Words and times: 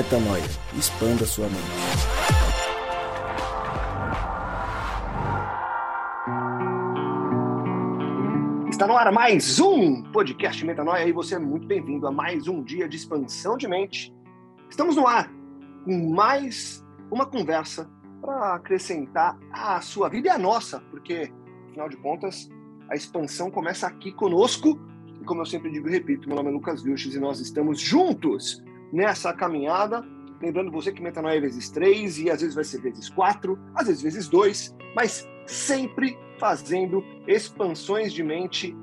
Metanoia. 0.00 0.42
Expanda 0.78 1.26
sua 1.26 1.46
mente. 1.46 1.60
Está 8.70 8.86
no 8.86 8.96
ar 8.96 9.12
mais 9.12 9.60
um 9.60 10.02
podcast 10.04 10.64
Metanoia 10.64 11.06
e 11.06 11.12
você 11.12 11.34
é 11.34 11.38
muito 11.38 11.66
bem-vindo 11.66 12.06
a 12.06 12.10
mais 12.10 12.48
um 12.48 12.62
dia 12.62 12.88
de 12.88 12.96
expansão 12.96 13.58
de 13.58 13.68
mente. 13.68 14.10
Estamos 14.70 14.96
no 14.96 15.06
ar 15.06 15.30
com 15.84 16.14
mais 16.14 16.82
uma 17.10 17.26
conversa 17.26 17.86
para 18.22 18.54
acrescentar 18.54 19.38
a 19.52 19.82
sua 19.82 20.08
vida 20.08 20.28
e 20.28 20.30
a 20.30 20.38
nossa, 20.38 20.80
porque, 20.90 21.30
afinal 21.68 21.90
de 21.90 21.98
contas, 21.98 22.48
a 22.88 22.94
expansão 22.94 23.50
começa 23.50 23.86
aqui 23.86 24.12
conosco. 24.12 24.80
E 25.20 25.24
como 25.26 25.42
eu 25.42 25.46
sempre 25.46 25.70
digo 25.70 25.90
e 25.90 25.92
repito, 25.92 26.26
meu 26.26 26.38
nome 26.38 26.48
é 26.48 26.52
Lucas 26.52 26.82
Vilches 26.82 27.14
e 27.14 27.20
nós 27.20 27.38
estamos 27.38 27.78
juntos 27.78 28.64
nessa 28.92 29.32
caminhada. 29.32 30.04
Lembrando 30.40 30.70
você 30.70 30.92
que 30.92 31.02
metanoia 31.02 31.36
é 31.36 31.40
vezes 31.40 31.68
três 31.70 32.18
e 32.18 32.30
às 32.30 32.40
vezes 32.40 32.54
vai 32.54 32.64
ser 32.64 32.80
vezes 32.80 33.08
quatro, 33.08 33.58
às 33.74 33.86
vezes 33.86 34.02
vezes 34.02 34.28
dois, 34.28 34.74
mas 34.96 35.28
sempre 35.46 36.18
fazendo 36.38 37.04
expansões 37.26 38.12
de 38.12 38.22
mente 38.22 38.74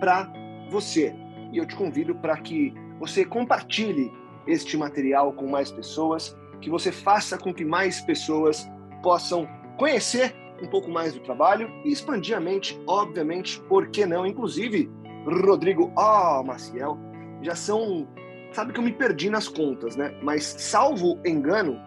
para 0.00 0.32
você. 0.70 1.14
E 1.52 1.58
eu 1.58 1.66
te 1.66 1.76
convido 1.76 2.14
para 2.14 2.36
que 2.38 2.72
você 2.98 3.24
compartilhe 3.24 4.10
este 4.46 4.76
material 4.76 5.32
com 5.34 5.46
mais 5.46 5.70
pessoas, 5.70 6.36
que 6.60 6.70
você 6.70 6.90
faça 6.90 7.36
com 7.36 7.52
que 7.52 7.64
mais 7.64 8.00
pessoas 8.00 8.66
possam 9.02 9.46
conhecer 9.76 10.34
um 10.62 10.68
pouco 10.68 10.90
mais 10.90 11.12
do 11.12 11.20
trabalho 11.20 11.68
e 11.84 11.92
expandir 11.92 12.36
a 12.36 12.40
mente, 12.40 12.80
obviamente, 12.86 13.60
por 13.62 13.88
que 13.88 14.06
não? 14.06 14.24
Inclusive, 14.24 14.88
Rodrigo, 15.26 15.92
oh, 15.96 16.42
Maciel, 16.44 16.96
já 17.42 17.54
são 17.54 18.06
sabe 18.52 18.72
que 18.72 18.78
eu 18.78 18.84
me 18.84 18.92
perdi 18.92 19.30
nas 19.30 19.48
contas, 19.48 19.96
né? 19.96 20.14
Mas 20.22 20.44
salvo 20.44 21.18
engano, 21.24 21.78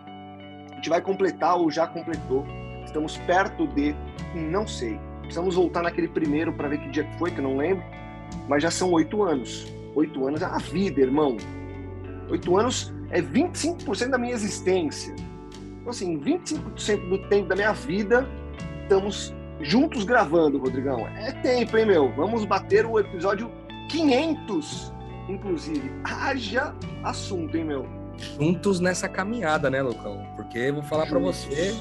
a 0.71 0.75
gente 0.75 0.89
vai 0.89 1.01
completar 1.01 1.57
ou 1.57 1.71
já 1.71 1.87
completou. 1.87 2.45
Estamos 2.85 3.17
perto 3.19 3.67
de, 3.67 3.95
não 4.35 4.67
sei. 4.67 4.99
Precisamos 5.19 5.55
voltar 5.55 5.83
naquele 5.83 6.07
primeiro 6.07 6.53
para 6.53 6.67
ver 6.67 6.79
que 6.79 6.89
dia 6.89 7.03
que 7.03 7.17
foi, 7.17 7.31
que 7.31 7.39
eu 7.39 7.43
não 7.43 7.57
lembro. 7.57 7.83
Mas 8.47 8.63
já 8.63 8.71
são 8.71 8.91
oito 8.91 9.23
anos. 9.23 9.71
Oito 9.95 10.27
anos 10.27 10.41
é 10.41 10.45
a 10.45 10.57
vida, 10.57 11.01
irmão. 11.01 11.37
Oito 12.29 12.57
anos 12.57 12.93
é 13.09 13.21
25% 13.21 14.09
da 14.09 14.17
minha 14.17 14.33
existência. 14.33 15.15
Então, 15.79 15.89
assim, 15.89 16.19
25% 16.19 17.09
do 17.09 17.29
tempo 17.29 17.47
da 17.47 17.55
minha 17.55 17.71
vida 17.71 18.27
estamos 18.83 19.33
juntos 19.61 20.03
gravando, 20.03 20.57
Rodrigão. 20.57 21.07
É 21.07 21.31
tempo, 21.31 21.77
hein, 21.77 21.85
meu? 21.85 22.11
Vamos 22.13 22.45
bater 22.45 22.85
o 22.85 22.99
episódio 22.99 23.51
500 23.89 24.94
inclusive. 25.27 25.91
Haja 26.03 26.73
assunto, 27.03 27.55
hein, 27.55 27.65
meu? 27.65 27.87
Juntos 28.17 28.79
nessa 28.79 29.09
caminhada, 29.09 29.69
né, 29.69 29.81
Lucão? 29.81 30.25
Porque 30.35 30.71
vou 30.71 30.83
falar 30.83 31.05
para 31.05 31.19
você, 31.19 31.75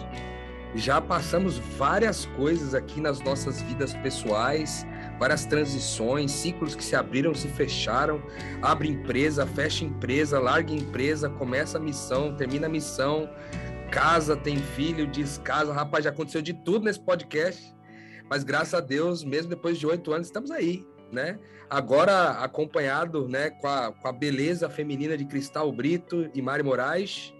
já 0.75 1.01
passamos 1.01 1.59
várias 1.59 2.27
coisas 2.37 2.75
aqui 2.75 3.01
nas 3.01 3.21
nossas 3.21 3.63
vidas 3.63 3.95
pessoais, 3.95 4.85
várias 5.19 5.45
transições, 5.45 6.33
ciclos 6.33 6.75
que 6.75 6.83
se 6.83 6.97
abriram, 6.97 7.33
se 7.35 7.49
fecharam, 7.49 8.21
abre 8.61 8.89
empresa, 8.89 9.47
fecha 9.47 9.85
empresa, 9.85 10.41
larga 10.41 10.73
empresa, 10.73 11.31
começa 11.31 11.79
a 11.79 11.81
missão, 11.81 12.35
termina 12.35 12.67
a 12.67 12.71
missão, 12.71 13.31
casa, 13.93 14.37
tem 14.37 14.57
filho, 14.57 15.07
descasa, 15.07 15.73
rapaz, 15.73 16.05
já 16.05 16.11
aconteceu 16.11 16.43
de 16.43 16.53
tudo 16.53 16.85
nesse 16.85 17.01
podcast, 17.01 17.73
mas 18.29 18.43
graças 18.43 18.75
a 18.75 18.81
Deus, 18.81 19.23
mesmo 19.23 19.51
depois 19.51 19.79
de 19.79 19.87
oito 19.87 20.13
anos, 20.13 20.27
estamos 20.27 20.51
aí, 20.51 20.85
né? 21.15 21.39
Agora 21.71 22.33
acompanhado, 22.33 23.27
né, 23.27 23.51
com 23.51 23.67
a, 23.67 23.91
com 23.93 24.07
a 24.07 24.13
beleza 24.13 24.69
feminina 24.69 25.17
de 25.17 25.25
Cristal 25.25 25.73
Brito 25.73 26.31
e 26.35 26.43
Mari 26.43 26.63
Moraes, 26.63 27.35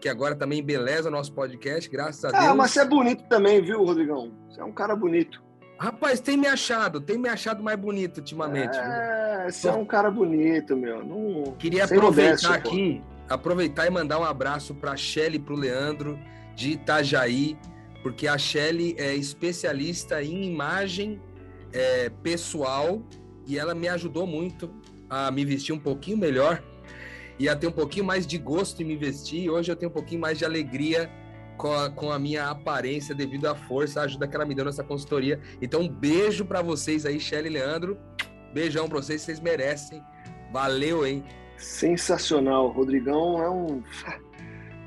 que 0.00 0.08
agora 0.08 0.34
também 0.34 0.62
beleza 0.62 1.10
nosso 1.10 1.32
podcast, 1.32 1.88
graças 1.90 2.24
a 2.24 2.28
ah, 2.28 2.32
Deus. 2.32 2.44
Ah, 2.44 2.54
mas 2.54 2.70
você 2.70 2.80
é 2.80 2.84
bonito 2.84 3.24
também, 3.28 3.60
viu, 3.60 3.84
Rodrigão? 3.84 4.32
Você 4.48 4.60
é 4.60 4.64
um 4.64 4.72
cara 4.72 4.96
bonito. 4.96 5.42
Rapaz, 5.78 6.20
tem 6.20 6.36
me 6.36 6.46
achado, 6.46 7.00
tem 7.00 7.18
me 7.18 7.28
achado 7.28 7.62
mais 7.62 7.78
bonito 7.78 8.18
ultimamente. 8.18 8.76
É, 8.78 9.42
viu? 9.42 9.52
você 9.52 9.68
é 9.68 9.72
um 9.72 9.84
cara 9.84 10.10
bonito, 10.10 10.76
meu. 10.76 11.04
Não... 11.04 11.52
Queria 11.58 11.86
Sem 11.86 11.96
aproveitar 11.96 12.54
aqui, 12.54 13.02
pô. 13.28 13.34
aproveitar 13.34 13.86
e 13.86 13.90
mandar 13.90 14.18
um 14.18 14.24
abraço 14.24 14.74
para 14.74 14.92
a 14.92 14.96
Shelly 14.96 15.36
e 15.36 15.38
para 15.38 15.54
o 15.54 15.56
Leandro, 15.56 16.18
de 16.54 16.72
Itajaí, 16.72 17.56
porque 18.02 18.26
a 18.26 18.36
Shelly 18.36 18.94
é 18.98 19.14
especialista 19.14 20.22
em 20.22 20.44
imagem 20.44 21.20
é, 21.72 22.10
pessoal 22.22 23.02
e 23.46 23.58
ela 23.58 23.74
me 23.74 23.88
ajudou 23.88 24.26
muito 24.26 24.70
a 25.08 25.30
me 25.30 25.44
vestir 25.44 25.72
um 25.72 25.78
pouquinho 25.78 26.16
melhor 26.16 26.62
e 27.38 27.48
a 27.48 27.56
ter 27.56 27.66
um 27.66 27.72
pouquinho 27.72 28.04
mais 28.04 28.26
de 28.26 28.38
gosto 28.38 28.82
em 28.82 28.84
me 28.84 28.96
vestir. 28.96 29.50
Hoje 29.50 29.72
eu 29.72 29.76
tenho 29.76 29.90
um 29.90 29.94
pouquinho 29.94 30.20
mais 30.20 30.38
de 30.38 30.44
alegria 30.44 31.10
com 31.56 31.72
a, 31.72 31.90
com 31.90 32.10
a 32.10 32.18
minha 32.18 32.48
aparência 32.48 33.14
devido 33.14 33.46
à 33.46 33.54
força, 33.54 34.00
a 34.00 34.04
ajuda 34.04 34.28
que 34.28 34.36
ela 34.36 34.46
me 34.46 34.54
deu 34.54 34.64
nessa 34.64 34.84
consultoria. 34.84 35.40
Então, 35.60 35.82
um 35.82 35.88
beijo 35.88 36.44
para 36.44 36.62
vocês 36.62 37.04
aí, 37.04 37.18
Shelly 37.18 37.48
e 37.48 37.52
Leandro. 37.52 37.98
Beijão 38.54 38.88
para 38.88 39.00
vocês, 39.00 39.22
vocês 39.22 39.40
merecem. 39.40 40.02
Valeu, 40.52 41.06
hein? 41.06 41.24
Sensacional. 41.56 42.68
Rodrigão 42.68 43.42
é 43.42 43.50
um, 43.50 43.82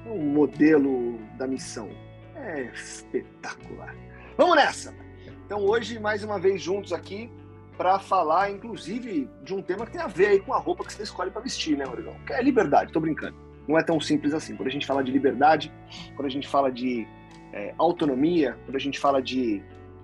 é 0.05 0.09
um 0.09 0.33
modelo 0.33 1.19
da 1.37 1.47
missão. 1.47 1.89
É 2.35 2.71
espetacular. 2.73 3.95
Vamos 4.37 4.55
nessa! 4.55 5.02
Então, 5.53 5.67
hoje, 5.67 5.99
mais 5.99 6.23
uma 6.23 6.39
vez 6.39 6.59
juntos 6.59 6.91
aqui 6.91 7.29
para 7.77 7.99
falar, 7.99 8.49
inclusive, 8.49 9.29
de 9.43 9.53
um 9.53 9.61
tema 9.61 9.85
que 9.85 9.91
tem 9.91 10.01
a 10.01 10.07
ver 10.07 10.25
aí 10.25 10.39
com 10.39 10.51
a 10.51 10.57
roupa 10.57 10.83
que 10.83 10.91
você 10.91 11.03
escolhe 11.03 11.29
para 11.29 11.43
vestir, 11.43 11.77
né, 11.77 11.85
Rodrigão? 11.85 12.15
Que 12.25 12.33
é 12.33 12.41
liberdade, 12.41 12.91
tô 12.91 12.99
brincando. 12.99 13.35
Não 13.67 13.77
é 13.77 13.83
tão 13.83 14.01
simples 14.01 14.33
assim. 14.33 14.55
Quando 14.55 14.69
a 14.69 14.71
gente 14.71 14.87
fala 14.87 15.03
de 15.03 15.11
liberdade, 15.11 15.71
quando 16.15 16.25
a 16.25 16.31
gente 16.31 16.47
fala 16.47 16.71
de 16.71 17.07
é, 17.53 17.71
autonomia, 17.77 18.57
quando 18.65 18.77
a 18.77 18.79
gente 18.79 18.99
fala 18.99 19.21
de 19.21 19.61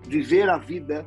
viver 0.08 0.48
a 0.48 0.58
vida 0.60 1.04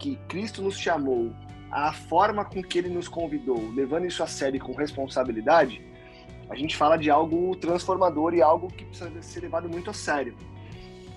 que 0.00 0.16
Cristo 0.26 0.62
nos 0.62 0.76
chamou, 0.76 1.32
a 1.70 1.92
forma 1.92 2.44
com 2.44 2.60
que 2.60 2.78
ele 2.78 2.88
nos 2.88 3.06
convidou, 3.06 3.70
levando 3.72 4.04
isso 4.04 4.20
a 4.20 4.26
sério 4.26 4.58
com 4.58 4.72
responsabilidade, 4.72 5.80
a 6.50 6.56
gente 6.56 6.76
fala 6.76 6.96
de 6.96 7.08
algo 7.08 7.54
transformador 7.54 8.34
e 8.34 8.42
algo 8.42 8.66
que 8.66 8.84
precisa 8.84 9.22
ser 9.22 9.42
levado 9.42 9.68
muito 9.68 9.90
a 9.90 9.94
sério. 9.94 10.34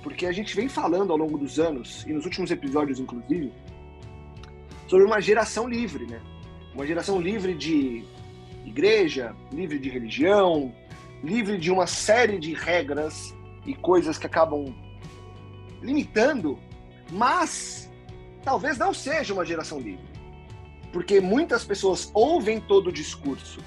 Porque 0.04 0.26
a 0.26 0.32
gente 0.32 0.56
vem 0.56 0.70
falando 0.70 1.12
ao 1.12 1.18
longo 1.18 1.38
dos 1.38 1.60
anos, 1.60 2.06
e 2.08 2.14
nos 2.14 2.26
últimos 2.26 2.52
episódios, 2.52 3.00
inclusive, 3.00 3.52
sobre 4.88 5.06
uma 5.06 5.22
geração 5.22 5.68
livre, 5.68 6.06
né? 6.06 6.22
Uma 6.74 6.86
geração 6.86 7.20
livre 7.20 7.54
de 7.54 8.04
igreja, 8.66 9.36
livre 9.52 9.78
de 9.78 9.90
religião, 9.90 10.74
livre 11.24 11.58
de 11.58 11.72
uma 11.72 11.88
série 11.88 12.40
de 12.40 12.54
regras 12.54 13.36
e 13.66 13.74
coisas 13.74 14.18
que 14.18 14.26
acabam 14.26 14.74
limitando, 15.82 16.58
mas 17.12 17.92
talvez 18.44 18.78
não 18.78 18.94
seja 18.94 19.34
uma 19.34 19.46
geração 19.46 19.80
livre. 19.80 20.08
Porque 20.94 21.20
muitas 21.20 21.64
pessoas 21.64 22.10
ouvem 22.14 22.60
todo 22.60 22.88
o 22.88 22.92
discurso 22.92 23.60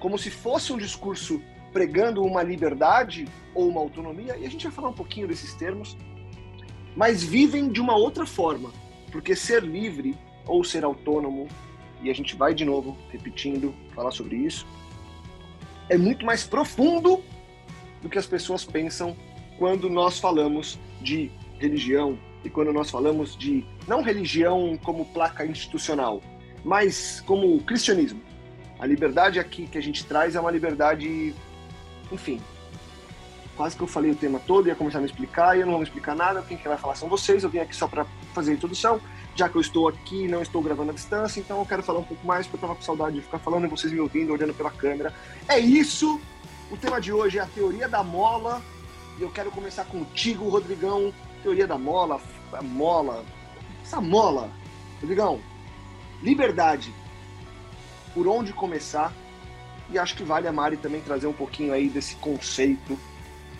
como 0.00 0.18
se 0.18 0.30
fosse 0.30 0.72
um 0.72 0.78
discurso 0.78 1.40
pregando 1.72 2.22
uma 2.22 2.42
liberdade 2.42 3.26
ou 3.54 3.68
uma 3.68 3.80
autonomia, 3.80 4.36
e 4.36 4.46
a 4.46 4.50
gente 4.50 4.64
vai 4.64 4.72
falar 4.72 4.88
um 4.88 4.94
pouquinho 4.94 5.28
desses 5.28 5.54
termos, 5.54 5.96
mas 6.96 7.22
vivem 7.22 7.68
de 7.68 7.80
uma 7.80 7.96
outra 7.96 8.26
forma, 8.26 8.70
porque 9.10 9.34
ser 9.36 9.62
livre 9.62 10.16
ou 10.46 10.64
ser 10.64 10.84
autônomo, 10.84 11.48
e 12.02 12.10
a 12.10 12.14
gente 12.14 12.34
vai 12.34 12.54
de 12.54 12.64
novo 12.64 12.96
repetindo, 13.10 13.74
falar 13.94 14.10
sobre 14.10 14.36
isso, 14.36 14.66
é 15.88 15.98
muito 15.98 16.24
mais 16.24 16.44
profundo 16.44 17.22
do 18.00 18.08
que 18.08 18.18
as 18.18 18.26
pessoas 18.26 18.64
pensam 18.64 19.16
quando 19.58 19.90
nós 19.90 20.18
falamos 20.18 20.78
de 21.00 21.30
religião 21.58 22.18
e 22.44 22.48
quando 22.48 22.72
nós 22.72 22.90
falamos 22.90 23.36
de 23.36 23.64
não 23.86 24.02
religião 24.02 24.78
como 24.82 25.04
placa 25.06 25.44
institucional, 25.44 26.22
mas 26.64 27.20
como 27.26 27.60
cristianismo. 27.62 28.20
A 28.78 28.86
liberdade 28.86 29.38
aqui 29.38 29.66
que 29.66 29.76
a 29.76 29.82
gente 29.82 30.06
traz 30.06 30.34
é 30.34 30.40
uma 30.40 30.50
liberdade 30.50 31.34
enfim, 32.10 32.40
quase 33.56 33.76
que 33.76 33.82
eu 33.82 33.86
falei 33.86 34.10
o 34.10 34.16
tema 34.16 34.40
todo, 34.40 34.68
ia 34.68 34.74
começar 34.74 34.98
a 34.98 35.00
me 35.00 35.06
explicar 35.06 35.56
e 35.56 35.60
eu 35.60 35.66
não 35.66 35.72
vou 35.72 35.80
me 35.80 35.86
explicar 35.86 36.14
nada, 36.14 36.42
quem 36.42 36.56
que 36.56 36.66
vai 36.66 36.78
falar 36.78 36.94
são 36.94 37.08
vocês, 37.08 37.44
eu 37.44 37.50
vim 37.50 37.58
aqui 37.58 37.76
só 37.76 37.86
para 37.86 38.06
fazer 38.32 38.52
a 38.52 38.54
introdução, 38.54 39.00
já 39.34 39.48
que 39.48 39.56
eu 39.56 39.60
estou 39.60 39.88
aqui 39.88 40.26
não 40.26 40.42
estou 40.42 40.62
gravando 40.62 40.90
à 40.90 40.94
distância, 40.94 41.40
então 41.40 41.58
eu 41.58 41.66
quero 41.66 41.82
falar 41.82 42.00
um 42.00 42.04
pouco 42.04 42.26
mais, 42.26 42.46
porque 42.46 42.56
eu 42.56 42.68
estava 42.68 42.74
com 42.74 42.82
saudade 42.82 43.16
de 43.16 43.22
ficar 43.22 43.38
falando 43.38 43.66
e 43.66 43.68
vocês 43.68 43.92
me 43.92 44.00
ouvindo, 44.00 44.32
olhando 44.32 44.54
pela 44.54 44.70
câmera. 44.70 45.14
É 45.48 45.58
isso! 45.58 46.20
O 46.70 46.76
tema 46.76 47.00
de 47.00 47.12
hoje 47.12 47.38
é 47.38 47.42
a 47.42 47.46
teoria 47.46 47.88
da 47.88 48.02
mola, 48.02 48.62
e 49.18 49.22
eu 49.22 49.30
quero 49.30 49.50
começar 49.50 49.84
contigo, 49.84 50.48
Rodrigão, 50.48 51.12
teoria 51.42 51.66
da 51.66 51.76
mola, 51.76 52.20
a 52.52 52.62
mola, 52.62 53.24
essa 53.82 54.00
mola, 54.00 54.50
Rodrigão, 55.00 55.40
liberdade, 56.22 56.94
por 58.14 58.26
onde 58.26 58.52
começar 58.52 59.12
e 59.92 59.98
acho 59.98 60.16
que 60.16 60.22
vale 60.22 60.46
a 60.46 60.52
Mari 60.52 60.76
também 60.76 61.00
trazer 61.00 61.26
um 61.26 61.32
pouquinho 61.32 61.72
aí 61.72 61.88
desse 61.88 62.16
conceito 62.16 62.98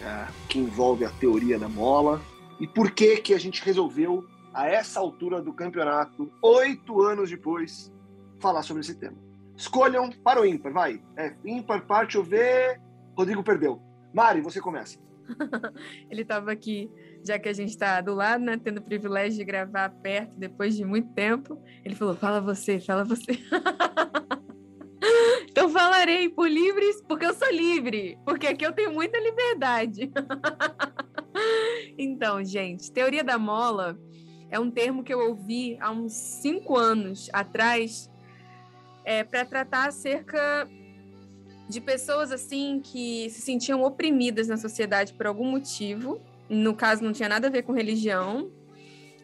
é, 0.01 0.27
que 0.49 0.59
envolve 0.59 1.05
a 1.05 1.11
teoria 1.11 1.59
da 1.59 1.69
mola 1.69 2.21
e 2.61 2.67
por 2.67 2.91
que 2.91 3.17
que 3.17 3.35
a 3.35 3.39
gente 3.39 3.65
resolveu 3.65 4.25
a 4.53 4.69
essa 4.69 5.01
altura 5.01 5.41
do 5.41 5.53
campeonato, 5.53 6.31
oito 6.43 7.03
anos 7.03 7.31
depois, 7.31 7.93
falar 8.39 8.63
sobre 8.63 8.81
esse 8.81 8.95
tema. 8.95 9.17
Escolham 9.57 10.11
para 10.11 10.41
o 10.41 10.47
ímpar, 10.47 10.73
vai. 10.73 11.03
É 11.17 11.35
ímpar, 11.45 11.87
parte 11.87 12.19
o 12.19 12.23
V. 12.23 12.81
Rodrigo 13.17 13.43
perdeu. 13.43 13.81
Mari, 14.13 14.41
você 14.41 14.61
começa. 14.61 14.99
Ele 16.11 16.23
estava 16.23 16.51
aqui, 16.51 16.91
já 17.25 17.39
que 17.39 17.49
a 17.49 17.53
gente 17.53 17.71
está 17.71 18.01
do 18.01 18.15
lado, 18.15 18.43
né? 18.43 18.59
Tendo 18.63 18.79
o 18.79 18.83
privilégio 18.83 19.39
de 19.39 19.45
gravar 19.45 19.91
perto 19.91 20.37
depois 20.37 20.77
de 20.77 20.85
muito 20.85 21.13
tempo. 21.13 21.63
Ele 21.85 21.95
falou: 21.95 22.15
fala 22.17 22.41
você, 22.41 22.81
fala 22.81 23.05
você. 23.05 23.39
então 25.51 25.69
falarei 25.69 26.29
por 26.29 26.49
livres, 26.49 27.03
porque 27.09 27.27
eu 27.27 27.35
sou 27.35 27.51
livre, 27.51 28.17
porque 28.25 28.47
aqui 28.47 28.65
eu 28.65 28.73
tenho 28.73 28.93
muita 28.93 29.19
liberdade. 29.19 30.11
então, 31.99 32.45
gente, 32.45 32.93
teoria 32.93 33.25
da 33.25 33.37
mola 33.37 33.99
é 34.49 34.61
um 34.61 34.71
termo 34.71 35.03
que 35.03 35.13
eu 35.13 35.19
ouvi 35.19 35.77
há 35.81 35.91
uns 35.91 36.13
cinco 36.13 36.77
anos 36.77 37.29
atrás 37.33 38.09
é, 39.05 39.25
para 39.25 39.45
tratar 39.45 39.89
acerca 39.89 40.69
de 41.69 41.81
pessoas 41.81 42.31
assim 42.31 42.81
que 42.83 43.29
se 43.31 43.41
sentiam 43.41 43.83
oprimidas 43.83 44.47
na 44.47 44.57
sociedade 44.57 45.13
por 45.15 45.27
algum 45.27 45.51
motivo. 45.51 46.21
No 46.49 46.75
caso, 46.75 47.03
não 47.03 47.13
tinha 47.13 47.29
nada 47.29 47.49
a 47.49 47.51
ver 47.51 47.63
com 47.63 47.73
religião. 47.73 48.51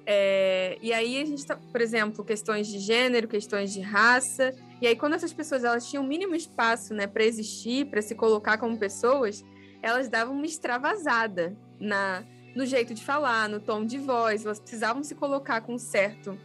É, 0.05 0.77
e 0.81 0.93
aí 0.93 1.21
a 1.21 1.25
gente 1.25 1.45
tá, 1.45 1.57
por 1.57 1.81
exemplo, 1.81 2.25
questões 2.25 2.69
de 2.69 2.79
gênero, 2.79 3.27
questões 3.29 3.73
de 3.73 3.81
raça. 3.81 4.55
E 4.81 4.87
aí 4.87 4.97
quando 4.97 5.15
essas 5.15 5.33
pessoas 5.33 5.65
elas 5.65 5.89
tinham 5.89 6.05
o 6.05 6.07
mínimo 6.07 6.35
espaço, 6.35 6.95
né, 6.95 7.07
para 7.07 7.25
existir, 7.25 7.87
para 7.87 8.03
se 8.03 8.15
colocar 8.15 8.59
como 8.59 8.79
pessoas, 8.79 9.45
elas 9.83 10.09
davam 10.09 10.35
uma 10.35 10.47
extravasada 10.47 11.57
na 11.81 12.25
no 12.55 12.65
jeito 12.65 12.95
de 12.95 13.05
falar, 13.05 13.51
no 13.51 13.61
tom 13.61 13.85
de 13.85 13.99
voz. 13.99 14.47
Elas 14.47 14.59
precisavam 14.59 15.05
se 15.05 15.15
colocar 15.15 15.61
com 15.61 15.77
certo 15.77 16.39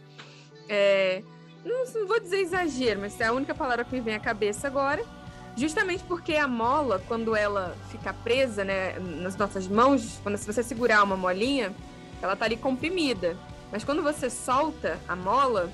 é, 0.68 1.22
não, 1.64 1.84
não 1.94 2.06
vou 2.06 2.20
dizer 2.20 2.40
exagero, 2.40 3.00
mas 3.00 3.18
é 3.20 3.26
a 3.26 3.32
única 3.32 3.54
palavra 3.54 3.84
que 3.84 3.94
me 3.94 4.00
vem 4.00 4.14
à 4.14 4.20
cabeça 4.20 4.66
agora 4.66 5.02
Justamente 5.56 6.02
porque 6.04 6.34
a 6.34 6.48
mola, 6.48 7.02
quando 7.06 7.36
ela 7.36 7.76
fica 7.90 8.12
presa 8.12 8.64
né, 8.64 8.98
nas 8.98 9.36
nossas 9.36 9.68
mãos, 9.68 10.18
quando 10.22 10.36
se 10.38 10.46
você 10.46 10.62
segurar 10.62 11.02
uma 11.02 11.16
molinha, 11.16 11.74
ela 12.22 12.34
tá 12.34 12.46
ali 12.46 12.56
comprimida. 12.56 13.36
Mas 13.70 13.84
quando 13.84 14.02
você 14.02 14.30
solta 14.30 14.98
a 15.06 15.14
mola, 15.14 15.70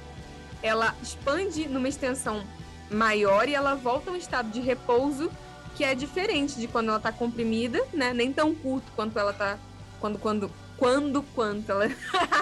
ela 0.62 0.94
expande 1.02 1.68
numa 1.68 1.88
extensão 1.88 2.42
maior 2.90 3.48
e 3.48 3.54
ela 3.54 3.74
volta 3.74 4.10
a 4.10 4.12
um 4.12 4.16
estado 4.16 4.50
de 4.50 4.60
repouso 4.60 5.30
que 5.76 5.84
é 5.84 5.94
diferente 5.94 6.58
de 6.58 6.66
quando 6.66 6.88
ela 6.88 6.98
tá 6.98 7.12
comprimida, 7.12 7.80
né? 7.92 8.12
Nem 8.12 8.32
tão 8.32 8.54
curto 8.54 8.90
quanto 8.96 9.18
ela 9.18 9.32
tá 9.32 9.58
quando 10.00 10.18
quando 10.18 10.50
quando 10.76 11.22
quanto 11.34 11.70
ela 11.70 11.88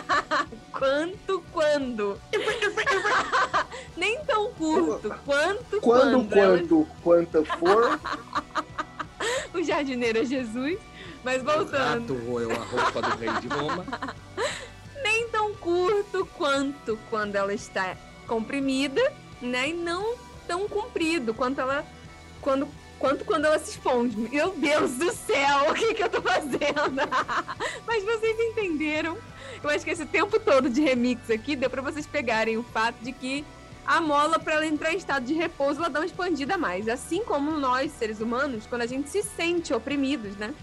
quanto 0.73 1.45
quando. 1.53 2.21
Nem 3.97 4.19
tão 4.25 4.53
curto 4.53 5.15
quanto 5.25 5.81
quando 5.81 6.29
quando 6.29 6.89
quanto 7.03 7.45
for. 7.59 8.01
O 9.53 9.63
jardineiro 9.63 10.19
é 10.19 10.25
Jesus. 10.25 10.79
Mas 11.25 11.43
voltando. 11.43 12.15
O 12.15 12.47
rato 12.47 12.61
a 12.61 12.65
roupa 12.65 13.03
do 13.03 13.17
rei 13.17 13.33
de 13.41 13.49
Roma 13.49 13.85
curto 15.67 16.25
quanto 16.39 16.97
quando 17.11 17.35
ela 17.35 17.53
está 17.53 17.97
comprimida 18.29 19.03
né 19.43 19.71
e 19.71 19.73
não 19.73 20.15
tão 20.47 20.69
comprido 20.69 21.35
quanto 21.35 21.61
ela 21.61 21.85
quando 22.41 22.69
quanto 23.01 23.25
quando 23.25 23.45
ela 23.45 23.59
se 23.59 23.73
esconde. 23.73 24.17
Meu 24.17 24.53
Deus 24.53 24.93
do 24.93 25.13
céu, 25.13 25.69
o 25.69 25.75
que, 25.75 25.93
que 25.93 26.05
eu 26.05 26.09
tô 26.09 26.23
fazendo? 26.23 27.03
Mas 27.85 28.05
vocês 28.05 28.39
entenderam. 28.39 29.19
Eu 29.63 29.69
acho 29.69 29.85
que 29.85 29.91
esse 29.91 30.07
tempo 30.07 30.39
todo 30.39 30.71
de 30.71 30.81
remix 30.81 31.29
aqui 31.31 31.57
deu 31.57 31.69
para 31.69 31.83
vocês 31.83 32.07
pegarem 32.07 32.57
o 32.57 32.63
fato 32.63 32.97
de 33.03 33.13
que 33.13 33.45
a 33.85 34.01
mola, 34.01 34.39
para 34.39 34.55
ela 34.55 34.67
entrar 34.67 34.93
em 34.93 34.97
estado 34.97 35.27
de 35.27 35.35
repouso, 35.35 35.81
ela 35.81 35.91
dá 35.91 36.01
uma 36.01 36.07
expandida 36.07 36.57
mais. 36.57 36.89
Assim 36.89 37.23
como 37.23 37.53
nós, 37.53 37.93
seres 37.93 38.21
humanos, 38.21 38.67
quando 38.67 38.83
a 38.83 38.87
gente 38.87 39.11
se 39.11 39.23
sente 39.23 39.75
oprimidos, 39.75 40.37
né? 40.37 40.55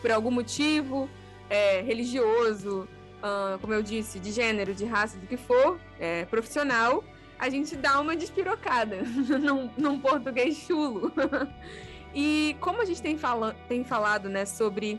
Por 0.00 0.12
algum 0.12 0.30
motivo 0.30 1.08
é, 1.48 1.80
religioso, 1.80 2.86
uh, 3.22 3.58
como 3.58 3.72
eu 3.72 3.82
disse, 3.82 4.18
de 4.18 4.32
gênero, 4.32 4.74
de 4.74 4.84
raça, 4.84 5.18
do 5.18 5.26
que 5.26 5.36
for, 5.36 5.78
é, 5.98 6.24
profissional, 6.26 7.04
a 7.38 7.48
gente 7.48 7.76
dá 7.76 8.00
uma 8.00 8.16
despirocada 8.16 9.02
num, 9.40 9.70
num 9.76 9.98
português 9.98 10.56
chulo. 10.56 11.12
e 12.14 12.56
como 12.60 12.82
a 12.82 12.84
gente 12.84 13.00
tem, 13.00 13.16
fala, 13.16 13.54
tem 13.68 13.84
falado 13.84 14.28
né, 14.28 14.44
sobre 14.44 14.98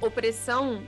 opressão 0.00 0.82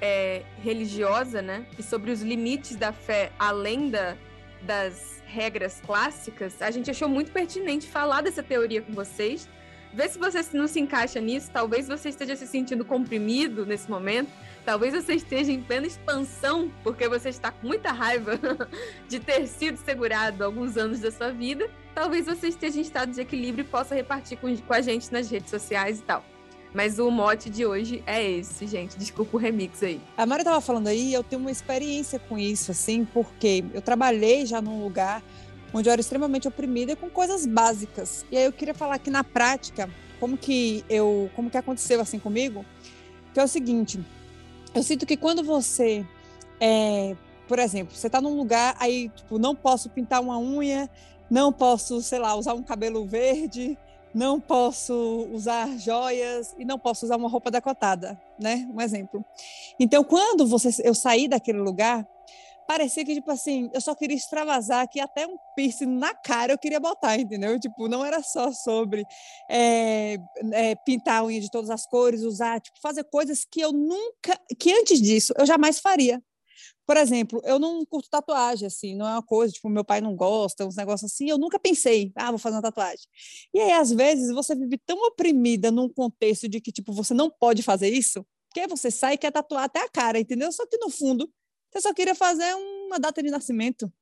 é, 0.00 0.42
religiosa, 0.62 1.42
né? 1.42 1.66
E 1.78 1.82
sobre 1.82 2.10
os 2.10 2.22
limites 2.22 2.76
da 2.76 2.92
fé 2.92 3.32
além 3.38 3.90
da, 3.90 4.16
das 4.62 5.22
regras 5.26 5.80
clássicas, 5.84 6.62
a 6.62 6.70
gente 6.70 6.90
achou 6.90 7.08
muito 7.08 7.30
pertinente 7.32 7.86
falar 7.86 8.22
dessa 8.22 8.42
teoria 8.42 8.80
com 8.80 8.92
vocês. 8.92 9.48
Ver 9.92 10.08
se 10.08 10.18
você 10.18 10.40
não 10.52 10.68
se 10.68 10.78
encaixa 10.80 11.20
nisso. 11.20 11.50
Talvez 11.52 11.88
você 11.88 12.10
esteja 12.10 12.36
se 12.36 12.46
sentindo 12.46 12.84
comprimido 12.84 13.64
nesse 13.64 13.90
momento 13.90 14.30
Talvez 14.64 14.94
você 14.94 15.14
esteja 15.14 15.50
em 15.50 15.62
plena 15.62 15.86
expansão, 15.86 16.70
porque 16.82 17.08
você 17.08 17.28
está 17.28 17.50
com 17.50 17.66
muita 17.66 17.90
raiva 17.90 18.38
de 19.08 19.18
ter 19.18 19.46
sido 19.46 19.76
segurado 19.78 20.44
alguns 20.44 20.76
anos 20.76 21.00
da 21.00 21.10
sua 21.10 21.30
vida. 21.30 21.70
Talvez 21.94 22.26
você 22.26 22.48
esteja 22.48 22.78
em 22.78 22.82
estado 22.82 23.12
de 23.12 23.20
equilíbrio 23.20 23.62
e 23.62 23.68
possa 23.68 23.94
repartir 23.94 24.38
com, 24.38 24.54
com 24.56 24.74
a 24.74 24.80
gente 24.80 25.12
nas 25.12 25.30
redes 25.30 25.50
sociais 25.50 26.00
e 26.00 26.02
tal. 26.02 26.24
Mas 26.74 26.98
o 26.98 27.10
mote 27.10 27.48
de 27.48 27.64
hoje 27.64 28.02
é 28.06 28.22
esse, 28.22 28.66
gente. 28.66 28.98
Desculpa 28.98 29.36
o 29.36 29.40
remix 29.40 29.82
aí. 29.82 30.00
A 30.16 30.26
Mari 30.26 30.42
estava 30.42 30.60
falando 30.60 30.88
aí, 30.88 31.14
eu 31.14 31.24
tenho 31.24 31.40
uma 31.40 31.50
experiência 31.50 32.18
com 32.18 32.38
isso, 32.38 32.70
assim, 32.70 33.04
porque 33.06 33.64
eu 33.72 33.80
trabalhei 33.80 34.44
já 34.44 34.60
num 34.60 34.82
lugar 34.82 35.22
onde 35.72 35.88
eu 35.88 35.92
era 35.92 36.00
extremamente 36.00 36.46
oprimida 36.46 36.94
com 36.94 37.08
coisas 37.08 37.46
básicas. 37.46 38.24
E 38.30 38.36
aí 38.36 38.44
eu 38.44 38.52
queria 38.52 38.74
falar 38.74 38.98
que 38.98 39.10
na 39.10 39.24
prática, 39.24 39.88
como 40.20 40.36
que 40.36 40.84
eu, 40.88 41.30
como 41.34 41.50
que 41.50 41.56
aconteceu 41.56 42.00
assim 42.00 42.18
comigo, 42.18 42.64
que 43.32 43.40
é 43.40 43.44
o 43.44 43.48
seguinte, 43.48 44.00
eu 44.74 44.82
sinto 44.82 45.06
que 45.06 45.16
quando 45.16 45.42
você, 45.42 46.04
é, 46.60 47.16
por 47.46 47.58
exemplo, 47.58 47.94
você 47.94 48.06
está 48.06 48.20
num 48.20 48.36
lugar, 48.36 48.76
aí, 48.78 49.08
tipo, 49.10 49.38
não 49.38 49.54
posso 49.54 49.88
pintar 49.90 50.20
uma 50.20 50.38
unha, 50.38 50.88
não 51.30 51.52
posso, 51.52 52.00
sei 52.02 52.18
lá, 52.18 52.34
usar 52.34 52.54
um 52.54 52.62
cabelo 52.62 53.06
verde, 53.06 53.78
não 54.14 54.40
posso 54.40 55.28
usar 55.32 55.68
joias 55.78 56.54
e 56.58 56.64
não 56.64 56.78
posso 56.78 57.04
usar 57.06 57.16
uma 57.16 57.28
roupa 57.28 57.50
decotada, 57.50 58.20
né? 58.38 58.68
Um 58.74 58.80
exemplo. 58.80 59.24
Então, 59.78 60.02
quando 60.02 60.46
você, 60.46 60.70
eu 60.82 60.94
saí 60.94 61.28
daquele 61.28 61.58
lugar, 61.58 62.06
parecia 62.68 63.02
que, 63.02 63.14
tipo 63.14 63.30
assim, 63.30 63.70
eu 63.72 63.80
só 63.80 63.94
queria 63.94 64.14
extravasar 64.14 64.86
que 64.90 65.00
até 65.00 65.26
um 65.26 65.38
piercing 65.56 65.86
na 65.86 66.14
cara 66.14 66.52
eu 66.52 66.58
queria 66.58 66.78
botar, 66.78 67.18
entendeu? 67.18 67.58
Tipo, 67.58 67.88
não 67.88 68.04
era 68.04 68.22
só 68.22 68.52
sobre 68.52 69.06
é, 69.50 70.18
é, 70.52 70.74
pintar 70.74 71.22
a 71.22 71.24
unha 71.24 71.40
de 71.40 71.50
todas 71.50 71.70
as 71.70 71.86
cores, 71.86 72.20
usar, 72.20 72.60
tipo, 72.60 72.78
fazer 72.82 73.04
coisas 73.04 73.46
que 73.50 73.58
eu 73.58 73.72
nunca, 73.72 74.38
que 74.58 74.70
antes 74.70 75.00
disso 75.00 75.32
eu 75.38 75.46
jamais 75.46 75.78
faria. 75.80 76.22
Por 76.86 76.98
exemplo, 76.98 77.40
eu 77.44 77.58
não 77.58 77.86
curto 77.86 78.10
tatuagem, 78.10 78.66
assim, 78.66 78.94
não 78.94 79.06
é 79.06 79.12
uma 79.12 79.22
coisa, 79.22 79.54
tipo, 79.54 79.70
meu 79.70 79.84
pai 79.84 80.02
não 80.02 80.14
gosta, 80.14 80.66
uns 80.66 80.76
negócios 80.76 81.10
assim, 81.10 81.30
eu 81.30 81.38
nunca 81.38 81.58
pensei, 81.58 82.12
ah, 82.16 82.30
vou 82.30 82.38
fazer 82.38 82.56
uma 82.56 82.62
tatuagem. 82.62 83.06
E 83.54 83.60
aí, 83.60 83.72
às 83.72 83.90
vezes, 83.90 84.30
você 84.34 84.54
vive 84.54 84.76
tão 84.84 84.98
oprimida 85.06 85.70
num 85.70 85.88
contexto 85.88 86.46
de 86.46 86.60
que, 86.60 86.70
tipo, 86.70 86.92
você 86.92 87.14
não 87.14 87.30
pode 87.30 87.62
fazer 87.62 87.88
isso, 87.88 88.26
que 88.52 88.66
você 88.66 88.90
sai 88.90 89.14
e 89.14 89.18
quer 89.18 89.30
tatuar 89.30 89.64
até 89.64 89.80
a 89.80 89.88
cara, 89.88 90.18
entendeu? 90.18 90.52
Só 90.52 90.66
que, 90.66 90.76
no 90.78 90.90
fundo, 90.90 91.30
você 91.70 91.80
só 91.80 91.94
queria 91.94 92.14
fazer 92.14 92.54
uma 92.54 92.98
data 92.98 93.22
de 93.22 93.30
nascimento, 93.30 93.92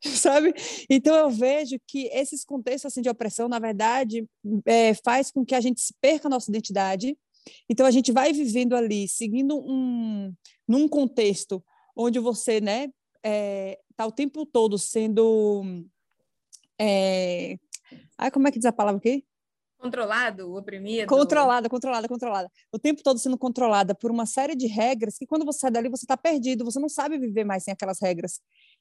sabe? 0.02 0.54
Então 0.88 1.14
eu 1.14 1.30
vejo 1.30 1.76
que 1.86 2.06
esses 2.08 2.44
contextos 2.44 2.92
assim 2.92 3.02
de 3.02 3.08
opressão, 3.08 3.48
na 3.48 3.58
verdade, 3.58 4.26
é, 4.66 4.94
faz 4.94 5.30
com 5.30 5.44
que 5.44 5.54
a 5.54 5.60
gente 5.60 5.82
perca 6.00 6.28
a 6.28 6.30
nossa 6.30 6.50
identidade. 6.50 7.16
Então 7.68 7.86
a 7.86 7.90
gente 7.90 8.12
vai 8.12 8.32
vivendo 8.32 8.74
ali, 8.74 9.08
seguindo 9.08 9.58
um 9.58 10.32
num 10.68 10.88
contexto 10.88 11.64
onde 11.96 12.18
você, 12.20 12.60
né, 12.60 12.88
é, 13.24 13.78
tá 13.96 14.06
o 14.06 14.12
tempo 14.12 14.46
todo 14.46 14.78
sendo 14.78 15.84
é, 16.78 17.58
ai, 18.16 18.30
como 18.30 18.48
é 18.48 18.52
que 18.52 18.58
diz 18.58 18.66
a 18.66 18.72
palavra 18.72 18.98
aqui? 18.98 19.24
Controlado, 19.80 20.54
oprimido. 20.54 21.06
Controlada, 21.06 21.68
controlada, 21.68 22.06
controlada. 22.06 22.50
O 22.70 22.78
tempo 22.78 23.02
todo 23.02 23.18
sendo 23.18 23.38
controlada 23.38 23.94
por 23.94 24.10
uma 24.10 24.26
série 24.26 24.54
de 24.54 24.66
regras 24.66 25.16
que 25.16 25.26
quando 25.26 25.44
você 25.44 25.60
sai 25.60 25.70
dali 25.70 25.88
você 25.88 26.04
está 26.04 26.18
perdido, 26.18 26.66
você 26.66 26.78
não 26.78 26.88
sabe 26.88 27.18
viver 27.18 27.44
mais 27.44 27.64
sem 27.64 27.72
aquelas 27.72 27.98
regras. 27.98 28.40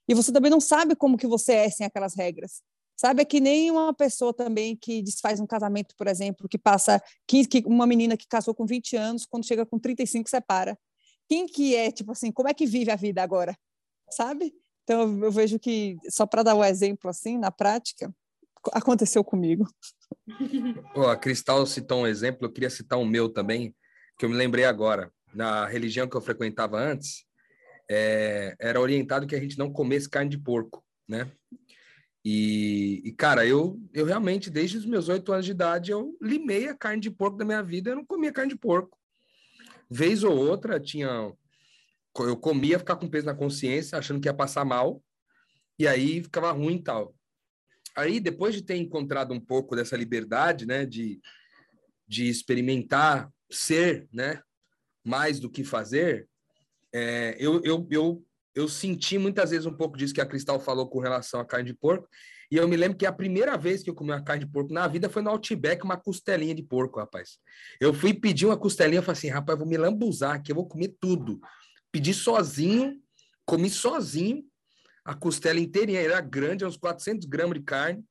E 0.10 0.14
você 0.14 0.30
também 0.34 0.52
não 0.52 0.60
sabe 0.60 0.98
como 0.98 1.18
que 1.18 1.26
você 1.26 1.54
é 1.54 1.70
sem 1.70 1.86
aquelas 1.86 2.16
regras. 2.16 2.62
Sabe, 2.98 3.22
é 3.22 3.26
que 3.26 3.40
nem 3.40 3.72
uma 3.72 3.94
pessoa 3.94 4.34
também 4.34 4.76
que 4.76 5.02
desfaz 5.02 5.40
um 5.40 5.48
casamento, 5.48 5.96
por 5.98 6.06
exemplo, 6.06 6.50
que 6.50 6.58
passa 6.58 7.02
15, 7.28 7.48
que 7.48 7.64
uma 7.66 7.88
menina 7.88 8.18
que 8.18 8.28
casou 8.28 8.54
com 8.54 8.66
20 8.66 8.98
anos, 8.98 9.26
quando 9.26 9.46
chega 9.46 9.66
com 9.66 9.80
35 9.80 10.30
separa. 10.30 10.78
Quem 11.30 11.46
que 11.46 11.78
é, 11.78 11.92
tipo 11.92 12.12
assim, 12.12 12.30
como 12.30 12.50
é 12.50 12.54
que 12.54 12.66
vive 12.66 12.92
a 12.92 12.98
vida 12.98 13.24
agora? 13.24 13.58
Sabe? 14.12 14.54
Então 14.84 15.24
eu 15.24 15.32
vejo 15.32 15.58
que 15.58 15.96
só 16.10 16.26
para 16.26 16.44
dar 16.44 16.56
um 16.56 16.64
exemplo 16.64 17.10
assim, 17.10 17.38
na 17.38 17.52
prática, 17.52 18.14
aconteceu 18.74 19.24
comigo. 19.24 19.66
Pô, 20.94 21.08
a 21.08 21.16
Cristal 21.16 21.66
citou 21.66 22.02
um 22.02 22.08
exemplo, 22.08 22.46
eu 22.46 22.52
queria 22.52 22.70
citar 22.70 23.00
um 23.00 23.06
meu 23.06 23.30
também, 23.30 23.76
que 24.18 24.26
eu 24.26 24.30
me 24.30 24.36
lembrei 24.36 24.66
agora. 24.66 25.12
Na 25.34 25.66
religião 25.66 26.08
que 26.08 26.18
eu 26.18 26.22
frequentava 26.22 26.80
antes, 26.80 27.26
é, 27.90 28.56
era 28.60 28.80
orientado 28.80 29.28
que 29.28 29.36
a 29.36 29.40
gente 29.40 29.58
não 29.58 29.72
comesse 29.72 30.10
carne 30.10 30.30
de 30.30 30.38
porco, 30.38 30.84
né? 31.08 31.32
E, 32.24 33.02
e, 33.06 33.12
cara, 33.14 33.46
eu, 33.46 33.80
eu 33.94 34.06
realmente, 34.06 34.50
desde 34.50 34.78
os 34.78 34.86
meus 34.86 35.08
oito 35.08 35.32
anos 35.32 35.46
de 35.46 35.52
idade, 35.52 35.92
eu 35.92 36.18
limei 36.22 36.68
a 36.68 36.76
carne 36.76 37.02
de 37.02 37.10
porco 37.10 37.38
da 37.38 37.46
minha 37.46 37.64
vida. 37.64 37.92
Eu 37.92 37.96
não 37.96 38.06
comia 38.06 38.32
carne 38.32 38.52
de 38.52 38.60
porco. 38.60 38.98
Vez 39.90 40.24
ou 40.24 40.36
outra, 40.36 40.80
tinha. 40.80 41.34
Eu 42.20 42.38
comia 42.38 42.78
ficar 42.78 42.98
com 42.98 43.10
peso 43.10 43.26
na 43.26 43.34
consciência, 43.34 43.98
achando 43.98 44.20
que 44.20 44.28
ia 44.28 44.34
passar 44.34 44.66
mal. 44.66 45.02
E 45.78 45.88
aí 45.88 46.22
ficava 46.22 46.52
ruim 46.52 46.76
e 46.76 46.84
tal. 46.84 47.16
Aí, 48.00 48.20
depois 48.20 48.56
de 48.56 48.62
ter 48.62 48.76
encontrado 48.76 49.34
um 49.34 49.40
pouco 49.40 49.76
dessa 49.76 49.98
liberdade, 49.98 50.66
né, 50.66 50.86
de, 50.86 51.20
de 52.08 52.30
experimentar 52.30 53.30
ser, 53.52 54.08
né, 54.12 54.42
mais 55.06 55.40
do 55.40 55.50
que 55.50 55.64
fazer, 55.64 56.28
é, 56.94 57.36
eu, 57.40 57.62
eu, 57.64 57.88
eu 57.92 58.26
eu 58.56 58.68
senti 58.68 59.18
muitas 59.18 59.52
vezes 59.52 59.66
um 59.66 59.74
pouco 59.74 59.98
disso 59.98 60.14
que 60.14 60.22
a 60.22 60.26
Cristal 60.26 60.60
falou 60.60 60.88
com 60.88 61.00
relação 61.00 61.40
à 61.40 61.46
carne 61.46 61.68
de 61.68 61.74
porco. 61.74 62.08
E 62.52 62.58
eu 62.58 62.68
me 62.68 62.76
lembro 62.76 62.98
que 62.98 63.06
a 63.06 63.12
primeira 63.12 63.56
vez 63.58 63.84
que 63.84 63.90
eu 63.90 63.94
comi 63.94 64.12
uma 64.12 64.24
carne 64.24 64.44
de 64.44 64.52
porco 64.52 64.74
na 64.74 64.88
vida 64.88 65.08
foi 65.08 65.22
no 65.22 65.30
Outback, 65.30 65.84
uma 65.84 65.96
costelinha 65.96 66.56
de 66.56 66.64
porco, 66.64 67.00
rapaz. 67.00 67.38
Eu 67.80 67.94
fui 67.94 68.14
pedir 68.14 68.48
uma 68.48 68.58
costelinha, 68.58 69.02
falei 69.02 69.18
assim, 69.18 69.30
rapaz, 69.30 69.58
vou 69.58 69.68
me 69.68 69.78
lambuzar 69.78 70.36
aqui, 70.36 70.52
eu 70.52 70.56
vou 70.56 70.68
comer 70.68 70.96
tudo. 71.00 71.40
Pedi 71.92 72.14
sozinho, 72.14 73.00
comi 73.46 73.70
sozinho, 73.70 74.44
a 75.10 75.16
costela 75.16 75.60
inteirinha, 75.60 76.00
era 76.00 76.22
grande, 76.22 76.64
uns 76.64 76.78
400 76.78 77.26
gramas 77.26 77.58
de 77.58 77.64
carne, 77.64 78.06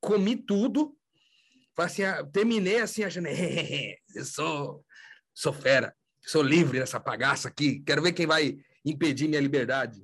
comi 0.00 0.36
tudo, 0.36 0.96
assim, 1.76 2.04
ah, 2.04 2.24
terminei 2.24 2.80
assim, 2.80 3.02
achando, 3.02 3.26
eu 4.14 4.24
sou, 4.24 4.86
sou 5.34 5.52
fera, 5.52 5.92
sou 6.20 6.42
livre 6.42 6.78
nessa 6.78 7.00
bagaça 7.00 7.48
aqui, 7.48 7.80
quero 7.80 8.02
ver 8.02 8.12
quem 8.12 8.24
vai 8.24 8.56
impedir 8.84 9.26
minha 9.26 9.40
liberdade. 9.40 10.00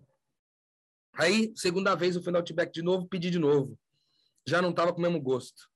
Aí, 1.15 1.53
segunda 1.55 1.95
vez, 1.95 2.17
eu 2.17 2.23
fui 2.23 2.33
no 2.33 2.39
Outback 2.39 2.73
de 2.73 2.83
novo, 2.83 3.07
pedi 3.07 3.31
de 3.31 3.39
novo. 3.39 3.79
Já 4.45 4.61
não 4.61 4.71
estava 4.71 4.93
com 4.93 4.99
o 4.99 5.03
mesmo 5.03 5.21
gosto. 5.21 5.69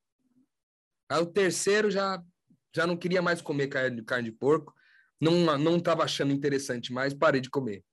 Aí 1.08 1.22
o 1.22 1.26
terceiro 1.26 1.88
já 1.88 2.20
já 2.74 2.84
não 2.84 2.96
queria 2.96 3.22
mais 3.22 3.40
comer 3.40 3.68
carne, 3.68 4.02
carne 4.02 4.30
de 4.30 4.36
porco, 4.36 4.74
não 5.20 5.56
não 5.56 5.76
estava 5.76 6.02
achando 6.02 6.32
interessante 6.32 6.92
mais, 6.92 7.14
parei 7.14 7.40
de 7.40 7.48
comer. 7.48 7.84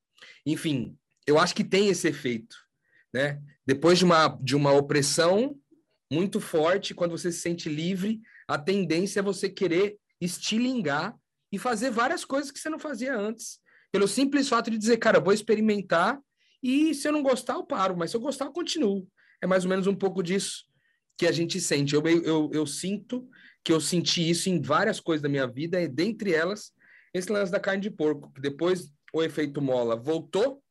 Enfim, 0.43 0.97
eu 1.27 1.37
acho 1.37 1.53
que 1.53 1.63
tem 1.63 1.89
esse 1.89 2.07
efeito, 2.07 2.55
né? 3.13 3.41
Depois 3.65 3.97
de 3.99 4.05
uma 4.05 4.27
de 4.41 4.55
uma 4.55 4.71
opressão 4.71 5.55
muito 6.11 6.39
forte, 6.39 6.93
quando 6.93 7.11
você 7.11 7.31
se 7.31 7.39
sente 7.39 7.69
livre, 7.69 8.21
a 8.47 8.57
tendência 8.57 9.19
é 9.19 9.23
você 9.23 9.49
querer 9.49 9.97
estilingar 10.19 11.15
e 11.51 11.57
fazer 11.57 11.89
várias 11.89 12.25
coisas 12.25 12.51
que 12.51 12.59
você 12.59 12.69
não 12.69 12.79
fazia 12.79 13.15
antes 13.15 13.61
pelo 13.91 14.07
simples 14.07 14.47
fato 14.47 14.71
de 14.71 14.77
dizer, 14.77 14.97
cara, 14.97 15.19
vou 15.19 15.33
experimentar 15.33 16.19
e 16.63 16.93
se 16.93 17.07
eu 17.07 17.11
não 17.11 17.21
gostar, 17.21 17.53
eu 17.53 17.65
paro, 17.65 17.97
mas 17.97 18.11
se 18.11 18.17
eu 18.17 18.21
gostar, 18.21 18.45
eu 18.45 18.51
continuo. 18.51 19.07
É 19.41 19.47
mais 19.47 19.65
ou 19.65 19.69
menos 19.69 19.87
um 19.87 19.95
pouco 19.95 20.23
disso 20.23 20.65
que 21.17 21.27
a 21.27 21.31
gente 21.31 21.59
sente. 21.59 21.93
Eu, 21.93 22.07
eu, 22.07 22.49
eu 22.53 22.65
sinto 22.65 23.27
que 23.63 23.73
eu 23.73 23.81
senti 23.81 24.27
isso 24.27 24.49
em 24.49 24.61
várias 24.61 24.99
coisas 24.99 25.21
da 25.21 25.29
minha 25.29 25.47
vida, 25.47 25.81
e 25.81 25.87
dentre 25.87 26.33
elas, 26.33 26.71
esse 27.13 27.31
lance 27.31 27.51
da 27.51 27.59
carne 27.59 27.81
de 27.81 27.91
porco, 27.91 28.31
que 28.33 28.41
depois 28.41 28.91
o 29.13 29.21
efeito 29.21 29.61
mola 29.61 29.95
voltou 29.95 30.63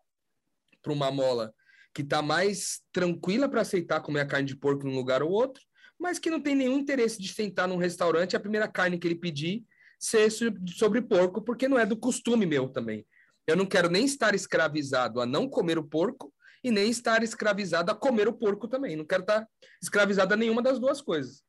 para 0.82 0.92
uma 0.92 1.10
mola 1.10 1.52
que 1.94 2.02
está 2.02 2.22
mais 2.22 2.80
tranquila 2.92 3.48
para 3.48 3.62
aceitar 3.62 4.00
comer 4.00 4.20
a 4.20 4.26
carne 4.26 4.46
de 4.46 4.56
porco 4.56 4.86
num 4.86 4.94
lugar 4.94 5.22
ou 5.22 5.30
outro, 5.30 5.62
mas 5.98 6.18
que 6.18 6.30
não 6.30 6.40
tem 6.40 6.54
nenhum 6.54 6.78
interesse 6.78 7.20
de 7.20 7.32
sentar 7.32 7.68
num 7.68 7.76
restaurante, 7.76 8.36
a 8.36 8.40
primeira 8.40 8.68
carne 8.68 8.98
que 8.98 9.06
ele 9.06 9.16
pedir 9.16 9.64
ser 9.98 10.30
sobre 10.30 11.02
porco, 11.02 11.42
porque 11.42 11.68
não 11.68 11.78
é 11.78 11.84
do 11.84 11.96
costume 11.96 12.46
meu 12.46 12.68
também. 12.68 13.06
Eu 13.46 13.54
não 13.54 13.66
quero 13.66 13.90
nem 13.90 14.04
estar 14.04 14.34
escravizado 14.34 15.20
a 15.20 15.26
não 15.26 15.48
comer 15.48 15.78
o 15.78 15.84
porco 15.84 16.32
e 16.64 16.70
nem 16.70 16.90
estar 16.90 17.22
escravizado 17.22 17.90
a 17.90 17.94
comer 17.94 18.28
o 18.28 18.32
porco 18.32 18.66
também. 18.66 18.96
Não 18.96 19.04
quero 19.04 19.22
estar 19.22 19.46
escravizado 19.82 20.32
a 20.32 20.36
nenhuma 20.36 20.62
das 20.62 20.78
duas 20.78 21.02
coisas. 21.02 21.42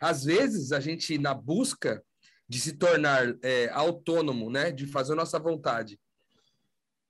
Às 0.00 0.24
vezes, 0.24 0.70
a 0.70 0.78
gente, 0.78 1.18
na 1.18 1.34
busca 1.34 2.02
de 2.48 2.60
se 2.60 2.74
tornar 2.74 3.36
é, 3.42 3.68
autônomo, 3.70 4.50
né, 4.50 4.70
de 4.70 4.86
fazer 4.86 5.14
a 5.14 5.16
nossa 5.16 5.38
vontade, 5.38 5.98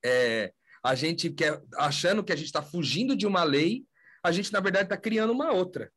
é, 0.05 0.53
a 0.87 0.95
gente 0.95 1.31
quer, 1.31 1.61
achando 1.75 2.23
que 2.23 2.33
a 2.33 2.37
gente 2.37 2.47
está 2.47 2.63
fugindo 2.63 3.17
de 3.17 3.27
uma 3.27 3.43
lei, 3.43 3.85
a 4.23 4.31
gente, 4.31 4.53
na 4.53 4.61
verdade, 4.61 4.85
está 4.85 4.97
criando 4.97 5.33
uma 5.33 5.51
outra, 5.53 5.91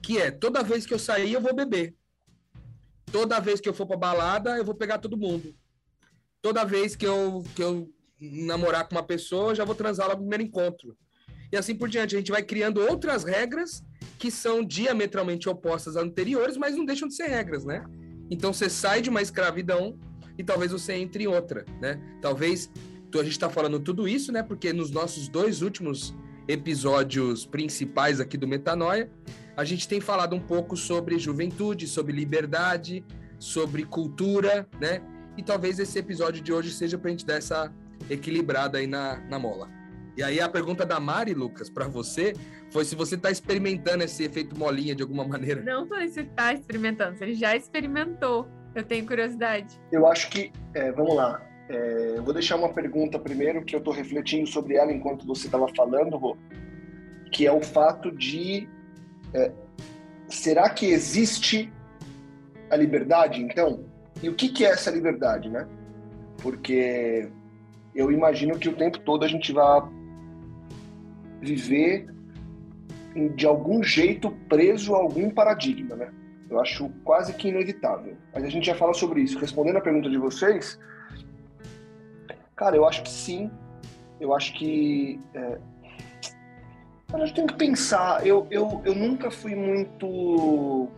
que 0.00 0.18
é 0.18 0.30
toda 0.30 0.62
vez 0.62 0.86
que 0.86 0.94
eu 0.94 0.98
sair, 0.98 1.32
eu 1.32 1.40
vou 1.40 1.54
beber. 1.54 1.96
Toda 3.10 3.40
vez 3.40 3.60
que 3.60 3.68
eu 3.68 3.74
for 3.74 3.86
para 3.86 3.96
balada, 3.96 4.56
eu 4.56 4.64
vou 4.64 4.76
pegar 4.76 4.98
todo 4.98 5.16
mundo. 5.16 5.52
Toda 6.40 6.64
vez 6.64 6.94
que 6.94 7.04
eu, 7.04 7.42
que 7.56 7.62
eu 7.62 7.92
namorar 8.20 8.86
com 8.86 8.94
uma 8.94 9.02
pessoa, 9.02 9.50
eu 9.50 9.56
já 9.56 9.64
vou 9.64 9.74
transar 9.74 10.06
lá 10.06 10.14
no 10.14 10.20
primeiro 10.20 10.44
encontro. 10.44 10.96
E 11.50 11.56
assim 11.56 11.74
por 11.74 11.88
diante. 11.88 12.14
A 12.14 12.18
gente 12.18 12.30
vai 12.30 12.42
criando 12.42 12.80
outras 12.80 13.24
regras 13.24 13.82
que 14.20 14.30
são 14.30 14.64
diametralmente 14.64 15.48
opostas 15.48 15.96
às 15.96 16.04
anteriores, 16.04 16.56
mas 16.56 16.76
não 16.76 16.84
deixam 16.84 17.08
de 17.08 17.14
ser 17.14 17.26
regras, 17.26 17.64
né? 17.64 17.84
Então 18.30 18.52
você 18.52 18.70
sai 18.70 19.00
de 19.00 19.10
uma 19.10 19.22
escravidão 19.22 19.98
e 20.36 20.44
talvez 20.44 20.70
você 20.70 20.92
entre 20.92 21.24
em 21.24 21.26
outra, 21.26 21.64
né? 21.80 21.98
Talvez 22.20 22.70
a 23.14 23.22
gente 23.22 23.32
está 23.32 23.48
falando 23.48 23.80
tudo 23.80 24.06
isso, 24.06 24.32
né? 24.32 24.42
Porque 24.42 24.72
nos 24.72 24.90
nossos 24.90 25.28
dois 25.28 25.62
últimos 25.62 26.14
episódios 26.46 27.46
principais 27.46 28.20
aqui 28.20 28.36
do 28.36 28.48
Metanoia, 28.48 29.10
a 29.56 29.64
gente 29.64 29.88
tem 29.88 30.00
falado 30.00 30.34
um 30.34 30.40
pouco 30.40 30.76
sobre 30.76 31.18
juventude, 31.18 31.86
sobre 31.86 32.12
liberdade, 32.12 33.04
sobre 33.38 33.84
cultura, 33.84 34.66
né? 34.80 35.00
E 35.36 35.42
talvez 35.42 35.78
esse 35.78 35.98
episódio 35.98 36.42
de 36.42 36.52
hoje 36.52 36.70
seja 36.70 36.98
para 36.98 37.08
a 37.08 37.10
gente 37.10 37.24
dar 37.24 37.36
essa 37.36 37.72
equilibrada 38.10 38.78
aí 38.78 38.86
na, 38.86 39.18
na 39.28 39.38
mola. 39.38 39.68
E 40.16 40.22
aí 40.22 40.40
a 40.40 40.48
pergunta 40.48 40.84
da 40.84 40.98
Mari, 40.98 41.32
Lucas, 41.32 41.70
para 41.70 41.86
você, 41.86 42.34
foi 42.72 42.84
se 42.84 42.96
você 42.96 43.14
está 43.14 43.30
experimentando 43.30 44.02
esse 44.02 44.24
efeito 44.24 44.58
molinha 44.58 44.94
de 44.94 45.02
alguma 45.02 45.26
maneira. 45.26 45.62
Não 45.62 45.86
foi 45.86 46.08
se 46.08 46.22
está 46.22 46.52
experimentando, 46.52 47.16
ele 47.20 47.34
já 47.34 47.54
experimentou. 47.54 48.48
Eu 48.74 48.82
tenho 48.82 49.06
curiosidade. 49.06 49.80
Eu 49.90 50.06
acho 50.06 50.28
que, 50.30 50.52
é, 50.74 50.92
vamos 50.92 51.14
lá, 51.14 51.40
é, 51.68 52.14
eu 52.16 52.22
vou 52.22 52.32
deixar 52.32 52.56
uma 52.56 52.72
pergunta 52.72 53.18
primeiro 53.18 53.64
que 53.64 53.74
eu 53.74 53.78
estou 53.78 53.92
refletindo 53.92 54.46
sobre 54.46 54.76
ela 54.76 54.92
enquanto 54.92 55.26
você 55.26 55.46
estava 55.46 55.68
falando, 55.76 56.16
Rô, 56.16 56.36
que 57.30 57.46
é 57.46 57.52
o 57.52 57.60
fato 57.60 58.10
de 58.10 58.68
é, 59.34 59.52
será 60.28 60.68
que 60.70 60.86
existe 60.86 61.72
a 62.70 62.76
liberdade, 62.76 63.42
então? 63.42 63.84
E 64.22 64.28
o 64.28 64.34
que, 64.34 64.48
que 64.48 64.64
é 64.64 64.70
essa 64.70 64.90
liberdade, 64.90 65.48
né? 65.48 65.66
Porque 66.42 67.28
eu 67.94 68.10
imagino 68.10 68.58
que 68.58 68.68
o 68.68 68.76
tempo 68.76 68.98
todo 69.00 69.24
a 69.24 69.28
gente 69.28 69.52
vai 69.52 69.82
viver 71.40 72.08
de 73.34 73.46
algum 73.46 73.82
jeito 73.82 74.30
preso 74.48 74.94
a 74.94 74.98
algum 74.98 75.30
paradigma, 75.30 75.96
né? 75.96 76.12
Eu 76.48 76.60
acho 76.60 76.88
quase 77.04 77.34
que 77.34 77.48
inevitável. 77.48 78.16
Mas 78.32 78.44
a 78.44 78.48
gente 78.48 78.66
já 78.66 78.74
fala 78.74 78.94
sobre 78.94 79.20
isso. 79.20 79.38
Respondendo 79.38 79.76
a 79.76 79.80
pergunta 79.80 80.08
de 80.08 80.16
vocês, 80.16 80.78
cara, 82.58 82.76
eu 82.76 82.86
acho 82.86 83.02
que 83.02 83.10
sim. 83.10 83.50
Eu 84.20 84.34
acho 84.34 84.52
que 84.54 85.20
é, 85.32 85.58
a 87.12 87.18
gente 87.20 87.34
tem 87.34 87.46
que 87.46 87.54
pensar. 87.54 88.26
Eu, 88.26 88.46
eu, 88.50 88.82
eu 88.84 88.94
nunca 88.94 89.30
fui 89.30 89.54
muito. 89.54 90.88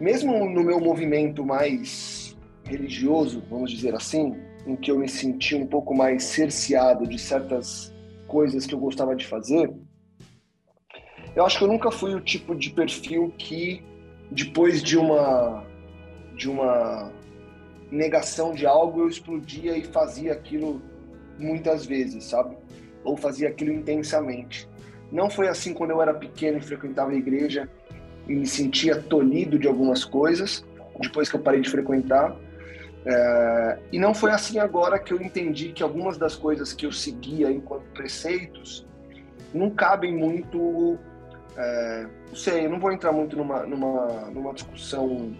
Mesmo 0.00 0.48
no 0.48 0.64
meu 0.64 0.80
movimento 0.80 1.44
mais 1.44 2.36
religioso, 2.64 3.44
vamos 3.48 3.70
dizer 3.70 3.94
assim, 3.94 4.34
em 4.66 4.74
que 4.74 4.90
eu 4.90 4.98
me 4.98 5.08
senti 5.08 5.54
um 5.54 5.66
pouco 5.66 5.94
mais 5.94 6.24
cerceado 6.24 7.06
de 7.06 7.18
certas 7.18 7.94
coisas 8.26 8.66
que 8.66 8.74
eu 8.74 8.78
gostava 8.78 9.14
de 9.14 9.26
fazer, 9.26 9.72
eu 11.36 11.44
acho 11.44 11.58
que 11.58 11.64
eu 11.64 11.68
nunca 11.68 11.90
fui 11.90 12.14
o 12.14 12.20
tipo 12.20 12.54
de 12.54 12.70
perfil 12.70 13.32
que, 13.36 13.84
depois 14.30 14.82
de 14.82 14.98
uma, 14.98 15.64
de 16.34 16.48
uma 16.48 17.12
negação 17.94 18.52
de 18.52 18.66
algo, 18.66 19.00
eu 19.00 19.08
explodia 19.08 19.76
e 19.76 19.84
fazia 19.84 20.32
aquilo 20.32 20.82
muitas 21.38 21.86
vezes, 21.86 22.24
sabe? 22.24 22.56
ou 23.04 23.16
fazia 23.16 23.48
aquilo 23.48 23.72
intensamente. 23.72 24.68
Não 25.12 25.30
foi 25.30 25.46
assim 25.46 25.74
quando 25.74 25.90
eu 25.90 26.02
era 26.02 26.14
pequeno 26.14 26.58
e 26.58 26.60
frequentava 26.60 27.12
a 27.12 27.14
igreja 27.14 27.68
e 28.26 28.34
me 28.34 28.46
sentia 28.46 29.00
tolhido 29.00 29.58
de 29.58 29.68
algumas 29.68 30.04
coisas, 30.04 30.64
depois 30.98 31.28
que 31.28 31.36
eu 31.36 31.40
parei 31.40 31.60
de 31.60 31.70
frequentar. 31.70 32.34
É, 33.06 33.78
e 33.92 33.98
não 33.98 34.14
foi 34.14 34.30
assim 34.30 34.58
agora 34.58 34.98
que 34.98 35.12
eu 35.12 35.20
entendi 35.20 35.68
que 35.68 35.82
algumas 35.82 36.16
das 36.16 36.34
coisas 36.34 36.72
que 36.72 36.86
eu 36.86 36.92
seguia 36.92 37.50
enquanto 37.50 37.84
preceitos 37.92 38.86
não 39.52 39.70
cabem 39.70 40.16
muito. 40.16 40.98
É, 41.56 42.06
não 42.28 42.34
sei, 42.34 42.64
eu 42.64 42.70
não 42.70 42.80
vou 42.80 42.90
entrar 42.90 43.12
muito 43.12 43.36
numa, 43.36 43.64
numa, 43.64 44.06
numa 44.30 44.54
discussão 44.54 45.36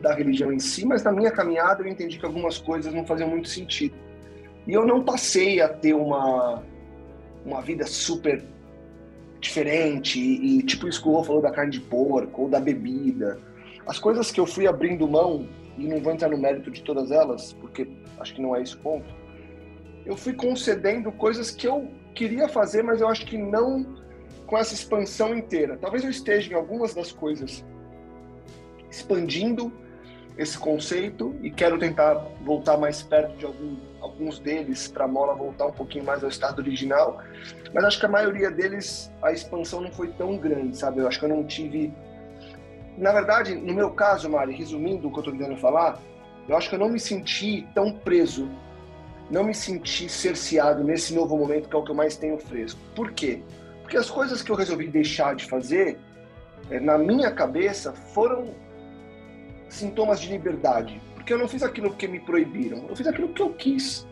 da 0.00 0.14
religião 0.14 0.52
em 0.52 0.58
si, 0.58 0.84
mas 0.84 1.02
na 1.02 1.12
minha 1.12 1.30
caminhada 1.30 1.82
eu 1.82 1.86
entendi 1.86 2.18
que 2.18 2.26
algumas 2.26 2.58
coisas 2.58 2.92
não 2.92 3.06
faziam 3.06 3.28
muito 3.28 3.48
sentido. 3.48 3.94
E 4.66 4.72
eu 4.72 4.86
não 4.86 5.04
passei 5.04 5.60
a 5.60 5.68
ter 5.68 5.94
uma, 5.94 6.62
uma 7.44 7.60
vida 7.60 7.86
super 7.86 8.42
diferente 9.40 10.18
e, 10.18 10.58
e 10.58 10.62
tipo 10.62 10.88
isso 10.88 11.02
que 11.02 11.08
o 11.08 11.12
Rô 11.12 11.24
falou 11.24 11.42
da 11.42 11.50
carne 11.50 11.72
de 11.72 11.80
porco 11.80 12.42
ou 12.42 12.48
da 12.48 12.58
bebida. 12.58 13.38
As 13.86 13.98
coisas 13.98 14.30
que 14.30 14.40
eu 14.40 14.46
fui 14.46 14.66
abrindo 14.66 15.06
mão, 15.06 15.46
e 15.76 15.86
não 15.86 16.00
vou 16.00 16.12
entrar 16.12 16.30
no 16.30 16.38
mérito 16.38 16.70
de 16.70 16.82
todas 16.82 17.10
elas, 17.10 17.52
porque 17.54 17.88
acho 18.18 18.34
que 18.34 18.40
não 18.40 18.56
é 18.56 18.62
esse 18.62 18.74
o 18.74 18.78
ponto, 18.78 19.06
eu 20.06 20.16
fui 20.16 20.32
concedendo 20.32 21.10
coisas 21.12 21.50
que 21.50 21.66
eu 21.66 21.90
queria 22.14 22.48
fazer, 22.48 22.82
mas 22.82 23.00
eu 23.00 23.08
acho 23.08 23.26
que 23.26 23.36
não 23.36 24.02
com 24.46 24.56
essa 24.56 24.74
expansão 24.74 25.34
inteira. 25.34 25.76
Talvez 25.78 26.04
eu 26.04 26.10
esteja 26.10 26.52
em 26.52 26.54
algumas 26.54 26.94
das 26.94 27.10
coisas 27.10 27.64
expandindo 28.90 29.72
esse 30.36 30.58
conceito 30.58 31.34
e 31.42 31.50
quero 31.50 31.78
tentar 31.78 32.14
voltar 32.42 32.76
mais 32.76 33.02
perto 33.02 33.36
de 33.36 33.44
algum, 33.44 33.76
alguns 34.00 34.38
deles 34.38 34.88
para 34.88 35.04
a 35.04 35.08
mola 35.08 35.34
voltar 35.34 35.66
um 35.66 35.72
pouquinho 35.72 36.04
mais 36.04 36.24
ao 36.24 36.28
estado 36.28 36.58
original. 36.58 37.22
Mas 37.72 37.84
acho 37.84 38.00
que 38.00 38.06
a 38.06 38.08
maioria 38.08 38.50
deles 38.50 39.12
a 39.22 39.32
expansão 39.32 39.80
não 39.80 39.92
foi 39.92 40.08
tão 40.08 40.36
grande, 40.36 40.76
sabe? 40.76 41.00
Eu 41.00 41.08
acho 41.08 41.18
que 41.18 41.24
eu 41.24 41.28
não 41.28 41.44
tive. 41.44 41.92
Na 42.98 43.12
verdade, 43.12 43.54
no 43.54 43.72
meu 43.72 43.90
caso, 43.90 44.28
Mari, 44.28 44.54
resumindo 44.54 45.08
o 45.08 45.10
que 45.10 45.18
eu 45.18 45.20
estou 45.20 45.36
tentando 45.36 45.56
falar, 45.56 46.00
eu 46.48 46.56
acho 46.56 46.68
que 46.68 46.74
eu 46.74 46.78
não 46.78 46.88
me 46.88 47.00
senti 47.00 47.66
tão 47.74 47.92
preso, 47.92 48.48
não 49.30 49.44
me 49.44 49.54
senti 49.54 50.08
cerceado 50.08 50.82
nesse 50.84 51.14
novo 51.14 51.36
momento 51.36 51.68
que 51.68 51.74
é 51.74 51.78
o 51.78 51.82
que 51.82 51.90
eu 51.90 51.94
mais 51.94 52.16
tenho 52.16 52.38
fresco. 52.38 52.78
Por 52.94 53.12
quê? 53.12 53.40
Porque 53.82 53.96
as 53.96 54.10
coisas 54.10 54.42
que 54.42 54.50
eu 54.50 54.56
resolvi 54.56 54.88
deixar 54.88 55.34
de 55.34 55.44
fazer, 55.44 55.98
eh, 56.70 56.80
na 56.80 56.98
minha 56.98 57.30
cabeça, 57.30 57.92
foram 57.92 58.54
sintomas 59.74 60.20
de 60.20 60.28
liberdade. 60.28 61.00
Porque 61.14 61.32
eu 61.32 61.38
não 61.38 61.48
fiz 61.48 61.62
aquilo 61.62 61.90
porque 61.90 62.06
me 62.06 62.20
proibiram, 62.20 62.86
eu 62.88 62.96
fiz 62.96 63.06
aquilo 63.06 63.28
que 63.28 63.42
eu 63.42 63.52
quis. 63.52 64.06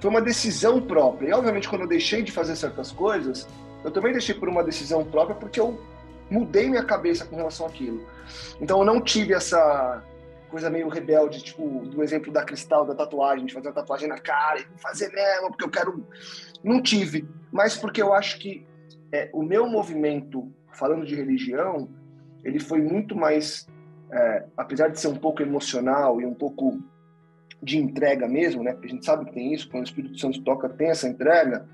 Foi 0.00 0.10
uma 0.10 0.20
decisão 0.20 0.80
própria. 0.80 1.28
E, 1.28 1.32
obviamente, 1.32 1.68
quando 1.68 1.82
eu 1.82 1.88
deixei 1.88 2.22
de 2.22 2.32
fazer 2.32 2.56
certas 2.56 2.90
coisas, 2.90 3.48
eu 3.84 3.90
também 3.90 4.12
deixei 4.12 4.34
por 4.34 4.48
uma 4.48 4.62
decisão 4.62 5.04
própria 5.04 5.36
porque 5.36 5.60
eu 5.60 5.78
mudei 6.30 6.68
minha 6.68 6.84
cabeça 6.84 7.26
com 7.26 7.36
relação 7.36 7.66
àquilo. 7.66 8.06
Então, 8.60 8.78
eu 8.78 8.84
não 8.84 9.00
tive 9.00 9.34
essa 9.34 10.02
coisa 10.50 10.68
meio 10.68 10.88
rebelde, 10.88 11.42
tipo, 11.42 11.86
do 11.86 12.02
exemplo 12.02 12.32
da 12.32 12.44
cristal, 12.44 12.84
da 12.84 12.94
tatuagem, 12.94 13.46
de 13.46 13.54
fazer 13.54 13.68
uma 13.68 13.74
tatuagem 13.74 14.08
na 14.08 14.18
cara 14.18 14.60
e 14.60 14.80
fazer 14.80 15.10
mesmo, 15.12 15.48
porque 15.48 15.64
eu 15.64 15.70
quero. 15.70 16.06
Não 16.62 16.82
tive. 16.82 17.28
Mas 17.52 17.76
porque 17.76 18.02
eu 18.02 18.12
acho 18.12 18.38
que 18.38 18.66
é, 19.12 19.30
o 19.32 19.42
meu 19.42 19.66
movimento, 19.66 20.52
falando 20.72 21.06
de 21.06 21.14
religião, 21.14 21.88
ele 22.44 22.58
foi 22.58 22.80
muito 22.80 23.16
mais, 23.16 23.66
é, 24.12 24.44
apesar 24.56 24.88
de 24.88 24.98
ser 24.98 25.08
um 25.08 25.16
pouco 25.16 25.42
emocional 25.42 26.20
e 26.20 26.26
um 26.26 26.34
pouco 26.34 26.82
de 27.62 27.78
entrega 27.78 28.26
mesmo, 28.26 28.62
né? 28.62 28.72
Porque 28.72 28.86
a 28.86 28.90
gente 28.90 29.04
sabe 29.04 29.26
que 29.26 29.32
tem 29.32 29.52
isso, 29.52 29.68
quando 29.68 29.84
o 29.84 29.86
Espírito 29.86 30.18
Santo 30.18 30.42
toca, 30.42 30.68
tem 30.68 30.88
essa 30.88 31.08
entrega. 31.08 31.68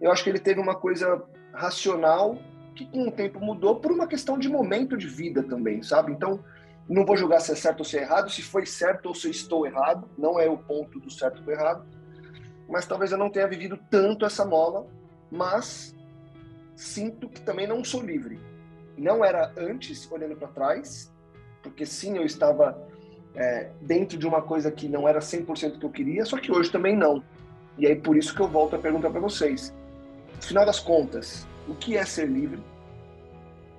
Eu 0.00 0.10
acho 0.12 0.22
que 0.22 0.30
ele 0.30 0.38
teve 0.38 0.60
uma 0.60 0.74
coisa 0.74 1.22
racional 1.52 2.38
que 2.74 2.86
com 2.86 3.08
o 3.08 3.10
tempo 3.10 3.40
mudou 3.40 3.76
por 3.76 3.90
uma 3.90 4.06
questão 4.06 4.38
de 4.38 4.48
momento 4.48 4.96
de 4.96 5.08
vida 5.08 5.42
também, 5.42 5.82
sabe? 5.82 6.12
Então, 6.12 6.44
não 6.88 7.04
vou 7.04 7.16
julgar 7.16 7.40
se 7.40 7.50
é 7.52 7.54
certo 7.56 7.80
ou 7.80 7.84
se 7.84 7.98
é 7.98 8.02
errado, 8.02 8.30
se 8.30 8.42
foi 8.42 8.66
certo 8.66 9.06
ou 9.06 9.14
se 9.14 9.30
estou 9.30 9.66
errado, 9.66 10.08
não 10.16 10.38
é 10.38 10.48
o 10.48 10.58
ponto 10.58 11.00
do 11.00 11.10
certo 11.10 11.38
ou 11.38 11.44
do 11.44 11.50
errado, 11.50 11.84
mas 12.68 12.86
talvez 12.86 13.10
eu 13.10 13.18
não 13.18 13.30
tenha 13.30 13.48
vivido 13.48 13.78
tanto 13.90 14.24
essa 14.24 14.44
mola, 14.44 14.86
mas 15.30 15.96
sinto 16.76 17.28
que 17.28 17.40
também 17.40 17.66
não 17.66 17.82
sou 17.82 18.02
livre. 18.02 18.38
Não 18.96 19.24
era 19.24 19.52
antes, 19.56 20.10
olhando 20.10 20.36
para 20.36 20.48
trás, 20.48 21.12
porque 21.66 21.84
sim, 21.84 22.16
eu 22.16 22.24
estava 22.24 22.78
é, 23.34 23.70
dentro 23.80 24.16
de 24.16 24.26
uma 24.26 24.40
coisa 24.40 24.70
que 24.70 24.88
não 24.88 25.08
era 25.08 25.18
100% 25.18 25.78
que 25.78 25.84
eu 25.84 25.90
queria, 25.90 26.24
só 26.24 26.38
que 26.38 26.52
hoje 26.52 26.70
também 26.70 26.96
não. 26.96 27.22
E 27.76 27.86
aí 27.86 27.96
por 27.96 28.16
isso 28.16 28.34
que 28.34 28.40
eu 28.40 28.48
volto 28.48 28.76
a 28.76 28.78
perguntar 28.78 29.10
para 29.10 29.20
vocês. 29.20 29.74
Final 30.40 30.64
das 30.64 30.78
contas, 30.78 31.46
o 31.68 31.74
que 31.74 31.96
é 31.96 32.04
ser 32.04 32.28
livre? 32.28 32.62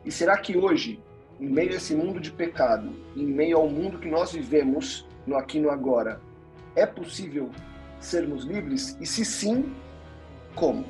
E 0.06 0.12
será 0.12 0.38
que 0.38 0.58
hoje 0.58 1.00
em 1.39 1.48
meio 1.48 1.72
a 1.72 1.75
esse 1.75 1.96
mundo 1.96 2.20
de 2.20 2.32
pecado, 2.32 2.91
em 3.15 3.25
meio 3.25 3.58
ao 3.58 3.70
mundo 3.70 4.00
que 4.00 4.10
nós 4.10 4.34
vivemos 4.34 5.08
no 5.25 5.38
aqui 5.38 5.60
no 5.60 5.70
agora, 5.70 6.20
é 6.75 6.86
possível 6.86 7.50
sermos 8.00 8.44
livres? 8.44 8.98
E 9.00 9.06
se 9.06 9.24
sim, 9.24 9.74
como? 10.56 10.86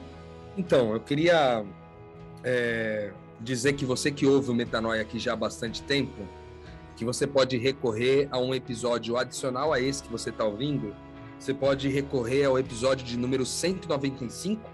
Então, 0.57 0.93
eu 0.93 0.99
queria 0.99 1.63
é, 2.43 3.11
dizer 3.39 3.73
que 3.73 3.85
você 3.85 4.11
que 4.11 4.25
ouve 4.25 4.49
o 4.49 4.55
Metanoia 4.55 5.01
aqui 5.01 5.19
já 5.19 5.33
há 5.33 5.35
bastante 5.35 5.83
tempo, 5.83 6.27
que 6.97 7.05
você 7.05 7.27
pode 7.27 7.57
recorrer 7.57 8.27
a 8.31 8.39
um 8.39 8.53
episódio 8.55 9.15
adicional 9.17 9.71
a 9.71 9.79
esse 9.79 10.01
que 10.01 10.11
você 10.11 10.31
está 10.31 10.43
ouvindo. 10.43 10.95
Você 11.39 11.53
pode 11.53 11.87
recorrer 11.87 12.45
ao 12.45 12.57
episódio 12.57 13.05
de 13.05 13.15
número 13.15 13.45
195, 13.45 14.67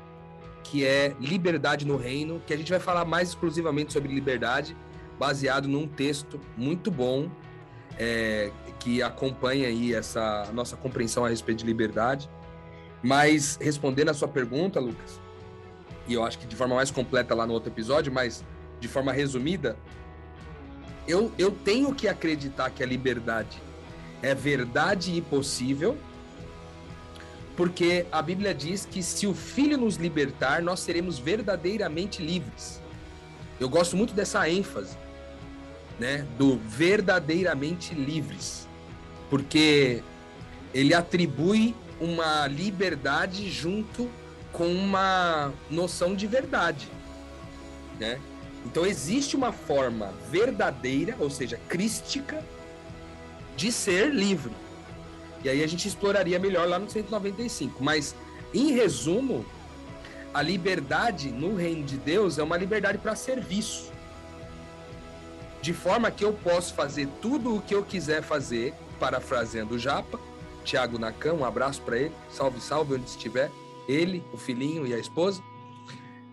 que 0.64 0.86
é 0.86 1.14
Liberdade 1.20 1.86
no 1.86 1.98
Reino, 1.98 2.42
que 2.48 2.54
a 2.54 2.58
gente 2.58 2.72
vai 2.72 2.80
falar 2.80 3.04
mais 3.04 3.30
exclusivamente 3.30 3.92
sobre 3.92 4.12
liberdade 4.12 4.76
baseado 5.20 5.68
num 5.68 5.86
texto 5.86 6.40
muito 6.58 6.90
bom 6.90 7.30
é, 8.00 8.52
que 8.80 9.04
acompanha 9.04 9.68
aí 9.68 9.94
essa 9.94 10.50
nossa 10.54 10.78
compreensão 10.78 11.26
a 11.26 11.30
respeito 11.30 11.60
de 11.60 11.66
liberdade. 11.66 12.30
Mas 13.04 13.60
respondendo 13.62 14.10
a 14.10 14.14
sua 14.14 14.30
pergunta, 14.30 14.80
Lucas, 14.80 15.20
e 16.08 16.14
eu 16.14 16.24
acho 16.24 16.40
que 16.40 16.48
de 16.48 16.56
forma 16.56 16.76
mais 16.76 16.90
completa 16.90 17.36
lá 17.36 17.46
no 17.46 17.54
outro 17.54 17.70
episódio, 17.70 18.14
mas 18.14 18.46
de 18.80 18.88
forma 18.88 19.12
resumida, 19.12 19.78
eu, 21.08 21.32
eu 21.38 21.52
tenho 21.52 21.94
que 21.94 22.08
acreditar 22.08 22.70
que 22.70 22.84
a 22.84 22.86
liberdade 22.86 23.62
é 24.22 24.34
verdade 24.34 25.16
e 25.16 25.22
possível, 25.22 25.98
porque 27.56 28.06
a 28.12 28.22
Bíblia 28.22 28.54
diz 28.54 28.86
que 28.86 29.04
se 29.04 29.28
o 29.28 29.34
Filho 29.34 29.78
nos 29.78 29.98
libertar, 29.98 30.62
nós 30.62 30.80
seremos 30.80 31.20
verdadeiramente 31.20 32.22
livres. 32.22 32.82
Eu 33.60 33.70
gosto 33.70 33.96
muito 33.96 34.13
dessa 34.13 34.50
ênfase 34.50 34.98
né, 36.00 36.26
do 36.38 36.58
verdadeiramente 36.58 37.94
livres, 37.94 38.68
porque 39.30 40.02
ele 40.74 40.94
atribui 40.94 41.76
uma 42.00 42.48
liberdade 42.48 43.50
junto 43.50 44.10
com 44.52 44.68
uma 44.68 45.54
noção 45.70 46.16
de 46.16 46.28
verdade, 46.28 46.88
né? 48.00 48.20
Então 48.65 48.86
existe 48.86 49.36
uma 49.36 49.52
forma 49.52 50.13
verdadeira, 50.30 51.15
ou 51.19 51.30
seja, 51.30 51.60
crística, 51.67 52.43
de 53.56 53.71
ser 53.71 54.13
livre. 54.13 54.54
E 55.43 55.49
aí 55.49 55.63
a 55.63 55.67
gente 55.67 55.88
exploraria 55.88 56.39
melhor 56.39 56.67
lá 56.67 56.80
no 56.80 56.89
195. 56.89 57.84
Mas, 57.84 58.15
em 58.54 58.71
resumo, 58.71 59.45
a 60.34 60.41
liberdade 60.41 61.30
no 61.30 61.56
reino 61.56 61.84
de 61.84 61.97
Deus 61.97 62.38
é 62.38 62.43
uma 62.43 62.58
liberdade 62.58 62.97
para 62.97 63.15
serviço 63.15 63.93
de 65.63 65.71
forma 65.71 66.12
que 66.12 66.26
eu 66.26 66.34
posso 66.34 66.73
fazer 66.73 67.08
tudo 67.21 67.56
o 67.56 67.62
que 67.62 67.73
eu 67.73 67.84
quiser 67.84 68.21
fazer, 68.21 68.73
parafraseando 68.99 69.76
o 69.76 69.80
Japa, 69.80 70.19
Tiago 70.65 70.99
Nakam, 70.99 71.38
um 71.38 71.45
abraço 71.45 71.82
para 71.84 71.97
ele, 71.97 72.13
salve, 72.30 72.60
salve 72.60 72.95
onde 72.95 73.06
estiver, 73.06 73.49
ele, 73.88 74.21
o 74.34 74.38
filhinho 74.38 74.86
e 74.86 74.93
a 74.93 74.99
esposa. 74.99 75.41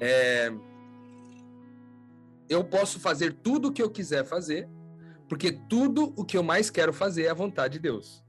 É... 0.01 0.53
Eu 2.51 2.65
posso 2.65 2.99
fazer 2.99 3.33
tudo 3.33 3.69
o 3.69 3.73
que 3.73 3.81
eu 3.81 3.89
quiser 3.89 4.27
fazer, 4.27 4.69
porque 5.29 5.53
tudo 5.53 6.13
o 6.17 6.25
que 6.25 6.37
eu 6.37 6.43
mais 6.43 6.69
quero 6.69 6.93
fazer 6.93 7.23
é 7.23 7.31
a 7.31 7.35
vontade 7.35 7.75
de 7.75 7.79
Deus. 7.79 8.25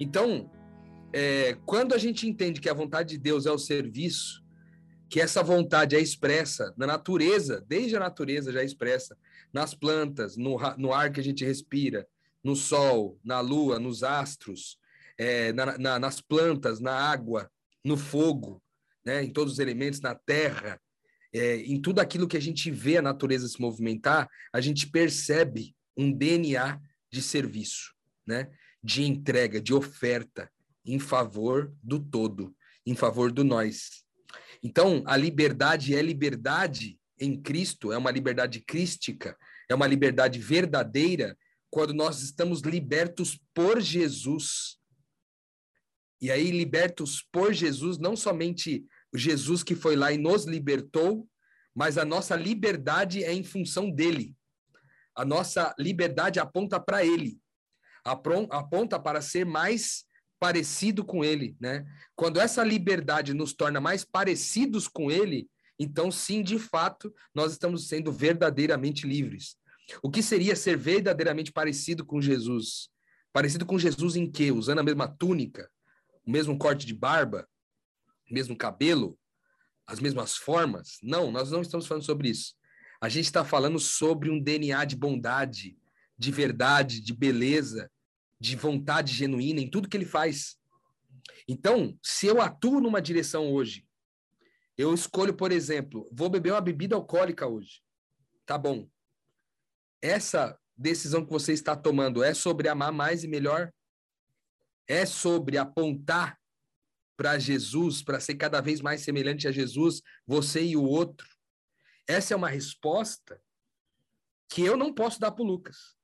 Então, 0.00 0.50
é, 1.12 1.56
quando 1.64 1.94
a 1.94 1.98
gente 1.98 2.28
entende 2.28 2.60
que 2.60 2.68
a 2.68 2.74
vontade 2.74 3.10
de 3.10 3.18
Deus 3.18 3.46
é 3.46 3.52
o 3.52 3.58
serviço, 3.58 4.42
que 5.08 5.20
essa 5.20 5.44
vontade 5.44 5.94
é 5.94 6.00
expressa 6.00 6.74
na 6.76 6.88
natureza, 6.88 7.64
desde 7.68 7.96
a 7.96 8.00
natureza 8.00 8.50
já 8.50 8.62
é 8.62 8.64
expressa, 8.64 9.16
nas 9.52 9.74
plantas, 9.74 10.36
no, 10.36 10.58
no 10.76 10.92
ar 10.92 11.12
que 11.12 11.20
a 11.20 11.22
gente 11.22 11.44
respira, 11.44 12.04
no 12.42 12.56
sol, 12.56 13.16
na 13.22 13.38
lua, 13.38 13.78
nos 13.78 14.02
astros, 14.02 14.76
é, 15.16 15.52
na, 15.52 15.78
na, 15.78 15.98
nas 16.00 16.20
plantas, 16.20 16.80
na 16.80 16.94
água, 16.94 17.48
no 17.84 17.96
fogo, 17.96 18.60
né, 19.04 19.22
em 19.22 19.30
todos 19.30 19.52
os 19.52 19.58
elementos, 19.60 20.00
na 20.00 20.16
terra, 20.16 20.80
é, 21.32 21.56
em 21.56 21.80
tudo 21.80 22.00
aquilo 22.00 22.28
que 22.28 22.36
a 22.36 22.40
gente 22.40 22.70
vê 22.70 22.98
a 22.98 23.02
natureza 23.02 23.48
se 23.48 23.60
movimentar, 23.60 24.28
a 24.52 24.60
gente 24.60 24.88
percebe 24.88 25.74
um 25.96 26.12
DNA 26.12 26.80
de 27.10 27.22
serviço, 27.22 27.94
né, 28.26 28.50
de 28.82 29.04
entrega, 29.04 29.60
de 29.60 29.72
oferta 29.72 30.50
em 30.84 30.98
favor 30.98 31.72
do 31.82 31.98
todo, 31.98 32.54
em 32.84 32.94
favor 32.94 33.30
do 33.30 33.44
nós. 33.44 34.04
Então, 34.62 35.02
a 35.06 35.16
liberdade 35.16 35.94
é 35.94 36.02
liberdade 36.02 36.98
em 37.18 37.40
Cristo, 37.40 37.92
é 37.92 37.98
uma 37.98 38.10
liberdade 38.10 38.60
crística, 38.60 39.36
é 39.68 39.74
uma 39.74 39.86
liberdade 39.86 40.38
verdadeira 40.38 41.36
quando 41.70 41.94
nós 41.94 42.20
estamos 42.22 42.60
libertos 42.60 43.40
por 43.54 43.80
Jesus. 43.80 44.78
E 46.20 46.30
aí, 46.30 46.50
libertos 46.50 47.26
por 47.32 47.52
Jesus, 47.52 47.98
não 47.98 48.14
somente 48.14 48.84
Jesus 49.14 49.62
que 49.62 49.74
foi 49.74 49.96
lá 49.96 50.12
e 50.12 50.18
nos 50.18 50.44
libertou, 50.44 51.28
mas 51.74 51.98
a 51.98 52.04
nossa 52.04 52.36
liberdade 52.36 53.24
é 53.24 53.32
em 53.32 53.44
função 53.44 53.90
dele. 53.90 54.36
A 55.14 55.24
nossa 55.24 55.74
liberdade 55.78 56.40
aponta 56.40 56.80
para 56.80 57.04
ele, 57.04 57.38
aponta 58.04 58.98
para 58.98 59.20
ser 59.20 59.44
mais 59.44 60.04
parecido 60.40 61.04
com 61.04 61.24
ele, 61.24 61.56
né? 61.60 61.86
Quando 62.16 62.40
essa 62.40 62.64
liberdade 62.64 63.32
nos 63.32 63.52
torna 63.52 63.80
mais 63.80 64.04
parecidos 64.04 64.88
com 64.88 65.10
ele, 65.10 65.48
então, 65.78 66.10
sim, 66.10 66.42
de 66.42 66.58
fato, 66.58 67.14
nós 67.34 67.52
estamos 67.52 67.88
sendo 67.88 68.10
verdadeiramente 68.10 69.06
livres. 69.06 69.56
O 70.02 70.10
que 70.10 70.22
seria 70.22 70.56
ser 70.56 70.76
verdadeiramente 70.76 71.52
parecido 71.52 72.04
com 72.04 72.20
Jesus? 72.20 72.88
Parecido 73.32 73.66
com 73.66 73.78
Jesus 73.78 74.16
em 74.16 74.30
quê? 74.30 74.50
Usando 74.50 74.78
a 74.78 74.82
mesma 74.82 75.08
túnica, 75.08 75.68
o 76.24 76.30
mesmo 76.30 76.56
corte 76.58 76.86
de 76.86 76.94
barba, 76.94 77.48
mesmo 78.32 78.56
cabelo? 78.56 79.18
as 79.86 80.00
mesmas 80.00 80.36
formas? 80.36 80.98
Não, 81.02 81.30
nós 81.30 81.50
não 81.50 81.60
estamos 81.60 81.86
falando 81.86 82.04
sobre 82.04 82.30
isso. 82.30 82.54
A 83.00 83.08
gente 83.08 83.26
está 83.26 83.44
falando 83.44 83.78
sobre 83.78 84.30
um 84.30 84.40
DNA 84.40 84.84
de 84.84 84.96
bondade, 84.96 85.76
de 86.16 86.30
verdade, 86.30 87.00
de 87.00 87.12
beleza, 87.12 87.90
de 88.40 88.56
vontade 88.56 89.12
genuína 89.12 89.60
em 89.60 89.70
tudo 89.70 89.88
que 89.88 89.96
ele 89.96 90.06
faz. 90.06 90.56
Então, 91.48 91.98
se 92.02 92.26
eu 92.26 92.40
atuo 92.40 92.80
numa 92.80 93.02
direção 93.02 93.52
hoje, 93.52 93.86
eu 94.78 94.94
escolho, 94.94 95.34
por 95.34 95.52
exemplo, 95.52 96.08
vou 96.12 96.30
beber 96.30 96.52
uma 96.52 96.60
bebida 96.60 96.94
alcoólica 96.94 97.46
hoje. 97.46 97.82
Tá 98.46 98.56
bom. 98.56 98.88
Essa 100.00 100.58
decisão 100.76 101.24
que 101.24 101.30
você 101.30 101.52
está 101.52 101.76
tomando 101.76 102.22
é 102.22 102.32
sobre 102.34 102.68
amar 102.68 102.92
mais 102.92 103.22
e 103.24 103.28
melhor? 103.28 103.72
É 104.88 105.04
sobre 105.04 105.58
apontar 105.58 106.40
para 107.16 107.38
Jesus, 107.38 108.02
para 108.02 108.20
ser 108.20 108.34
cada 108.36 108.60
vez 108.60 108.80
mais 108.80 109.02
semelhante 109.02 109.46
a 109.46 109.52
Jesus, 109.52 110.02
você 110.26 110.62
e 110.64 110.76
o 110.76 110.82
outro? 110.82 111.28
Essa 112.06 112.34
é 112.34 112.36
uma 112.36 112.48
resposta 112.48 113.40
que 114.48 114.62
eu 114.62 114.76
não 114.76 114.92
posso 114.92 115.18
dar 115.20 115.32
para 115.32 115.42
o 115.42 115.46
Lucas. 115.46 115.96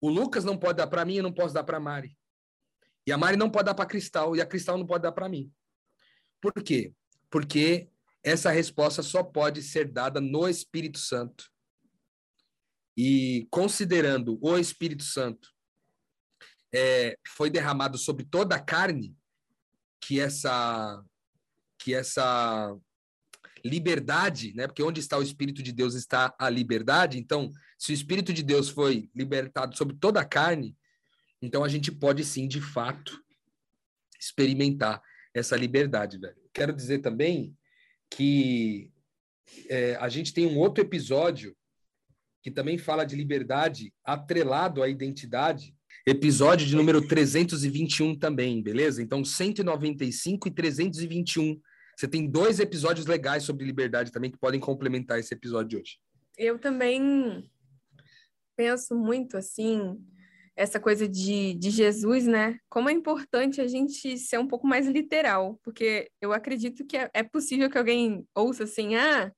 O 0.00 0.08
Lucas 0.08 0.44
não 0.44 0.58
pode 0.58 0.78
dar 0.78 0.86
para 0.86 1.04
mim, 1.04 1.16
eu 1.16 1.22
não 1.22 1.32
posso 1.32 1.54
dar 1.54 1.64
para 1.64 1.76
a 1.76 1.80
Mari. 1.80 2.16
E 3.06 3.12
a 3.12 3.18
Mari 3.18 3.36
não 3.36 3.50
pode 3.50 3.66
dar 3.66 3.74
para 3.74 3.86
Cristal, 3.86 4.34
e 4.34 4.40
a 4.40 4.46
Cristal 4.46 4.76
não 4.76 4.86
pode 4.86 5.02
dar 5.02 5.12
para 5.12 5.28
mim. 5.28 5.52
Por 6.40 6.52
quê? 6.62 6.92
Porque 7.30 7.88
essa 8.22 8.50
resposta 8.50 9.02
só 9.02 9.22
pode 9.22 9.62
ser 9.62 9.90
dada 9.90 10.20
no 10.20 10.48
Espírito 10.48 10.98
Santo. 10.98 11.50
E 12.96 13.46
considerando 13.50 14.38
o 14.40 14.56
Espírito 14.56 15.04
Santo 15.04 15.52
é, 16.74 17.16
foi 17.28 17.50
derramado 17.50 17.98
sobre 17.98 18.24
toda 18.24 18.56
a 18.56 18.60
carne, 18.60 19.16
que 20.06 20.20
essa 20.20 21.02
que 21.78 21.94
essa 21.94 22.76
liberdade, 23.64 24.54
né? 24.54 24.66
Porque 24.66 24.82
onde 24.82 25.00
está 25.00 25.18
o 25.18 25.22
Espírito 25.22 25.62
de 25.62 25.72
Deus 25.72 25.94
está 25.94 26.34
a 26.38 26.48
liberdade. 26.48 27.18
Então, 27.18 27.50
se 27.78 27.92
o 27.92 27.94
Espírito 27.94 28.32
de 28.32 28.42
Deus 28.42 28.68
foi 28.68 29.10
libertado 29.14 29.76
sobre 29.76 29.96
toda 29.96 30.20
a 30.20 30.24
carne, 30.24 30.76
então 31.40 31.64
a 31.64 31.68
gente 31.68 31.90
pode 31.90 32.24
sim, 32.24 32.46
de 32.46 32.60
fato, 32.60 33.22
experimentar 34.20 35.02
essa 35.34 35.56
liberdade, 35.56 36.18
velho. 36.18 36.36
Quero 36.52 36.72
dizer 36.72 37.00
também 37.00 37.56
que 38.10 38.90
é, 39.68 39.96
a 39.96 40.08
gente 40.08 40.32
tem 40.32 40.46
um 40.46 40.58
outro 40.58 40.82
episódio 40.82 41.56
que 42.42 42.50
também 42.50 42.76
fala 42.76 43.04
de 43.04 43.16
liberdade 43.16 43.92
atrelado 44.04 44.82
à 44.82 44.88
identidade. 44.88 45.74
Episódio 46.06 46.66
de 46.66 46.76
número 46.76 47.00
321 47.08 48.14
também, 48.18 48.62
beleza? 48.62 49.02
Então, 49.02 49.24
195 49.24 50.48
e 50.48 50.50
321. 50.50 51.58
Você 51.96 52.06
tem 52.06 52.30
dois 52.30 52.60
episódios 52.60 53.06
legais 53.06 53.44
sobre 53.44 53.64
liberdade 53.64 54.12
também 54.12 54.30
que 54.30 54.36
podem 54.36 54.60
complementar 54.60 55.18
esse 55.18 55.32
episódio 55.32 55.68
de 55.68 55.76
hoje. 55.78 55.98
Eu 56.36 56.58
também 56.58 57.50
penso 58.54 58.94
muito 58.94 59.38
assim, 59.38 59.98
essa 60.54 60.78
coisa 60.78 61.08
de, 61.08 61.54
de 61.54 61.70
Jesus, 61.70 62.26
né? 62.26 62.58
Como 62.68 62.90
é 62.90 62.92
importante 62.92 63.62
a 63.62 63.66
gente 63.66 64.18
ser 64.18 64.38
um 64.38 64.46
pouco 64.46 64.66
mais 64.66 64.86
literal, 64.86 65.58
porque 65.62 66.10
eu 66.20 66.34
acredito 66.34 66.84
que 66.84 66.98
é, 66.98 67.10
é 67.14 67.22
possível 67.22 67.70
que 67.70 67.78
alguém 67.78 68.26
ouça 68.34 68.64
assim, 68.64 68.94
ah, 68.94 69.32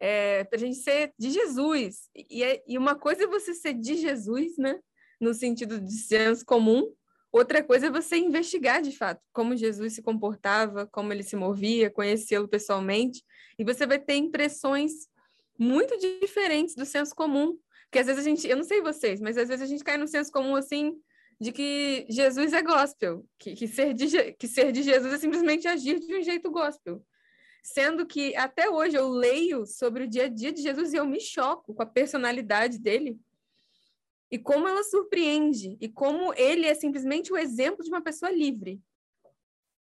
é, 0.00 0.42
para 0.42 0.56
a 0.56 0.60
gente 0.60 0.78
ser 0.78 1.12
de 1.16 1.30
Jesus. 1.30 2.08
E, 2.28 2.42
é, 2.42 2.64
e 2.66 2.76
uma 2.76 2.96
coisa 2.96 3.22
é 3.22 3.28
você 3.28 3.54
ser 3.54 3.74
de 3.74 3.94
Jesus, 3.94 4.58
né? 4.58 4.76
No 5.20 5.34
sentido 5.34 5.80
de 5.80 5.92
senso 5.92 6.44
comum, 6.44 6.92
outra 7.32 7.62
coisa 7.62 7.86
é 7.86 7.90
você 7.90 8.16
investigar 8.16 8.82
de 8.82 8.92
fato 8.92 9.20
como 9.32 9.56
Jesus 9.56 9.94
se 9.94 10.02
comportava, 10.02 10.86
como 10.86 11.12
ele 11.12 11.22
se 11.22 11.36
movia, 11.36 11.90
conhecê-lo 11.90 12.48
pessoalmente, 12.48 13.22
e 13.58 13.64
você 13.64 13.86
vai 13.86 13.98
ter 13.98 14.14
impressões 14.14 15.08
muito 15.58 15.96
diferentes 15.98 16.74
do 16.74 16.84
senso 16.84 17.14
comum. 17.14 17.58
Porque 17.84 17.98
às 17.98 18.06
vezes 18.06 18.24
a 18.24 18.28
gente, 18.28 18.48
eu 18.48 18.56
não 18.56 18.64
sei 18.64 18.80
vocês, 18.80 19.20
mas 19.20 19.38
às 19.38 19.48
vezes 19.48 19.62
a 19.62 19.66
gente 19.66 19.84
cai 19.84 19.96
no 19.96 20.08
senso 20.08 20.30
comum 20.32 20.56
assim 20.56 20.96
de 21.40 21.52
que 21.52 22.06
Jesus 22.08 22.52
é 22.52 22.62
gospel, 22.62 23.24
que, 23.38 23.54
que, 23.54 23.68
ser, 23.68 23.92
de, 23.94 24.32
que 24.32 24.48
ser 24.48 24.72
de 24.72 24.82
Jesus 24.82 25.12
é 25.12 25.18
simplesmente 25.18 25.66
agir 25.68 25.98
de 26.00 26.16
um 26.16 26.22
jeito 26.22 26.50
gospel. 26.50 27.04
Sendo 27.62 28.06
que 28.06 28.34
até 28.36 28.68
hoje 28.68 28.96
eu 28.96 29.08
leio 29.08 29.66
sobre 29.66 30.04
o 30.04 30.08
dia 30.08 30.24
a 30.24 30.28
dia 30.28 30.52
de 30.52 30.62
Jesus 30.62 30.92
e 30.92 30.96
eu 30.96 31.06
me 31.06 31.20
choco 31.20 31.74
com 31.74 31.82
a 31.82 31.86
personalidade 31.86 32.78
dele 32.78 33.18
e 34.34 34.38
como 34.38 34.66
ela 34.66 34.82
surpreende 34.82 35.76
e 35.80 35.88
como 35.88 36.34
ele 36.34 36.66
é 36.66 36.74
simplesmente 36.74 37.32
o 37.32 37.36
exemplo 37.36 37.84
de 37.84 37.88
uma 37.88 38.02
pessoa 38.02 38.32
livre. 38.32 38.82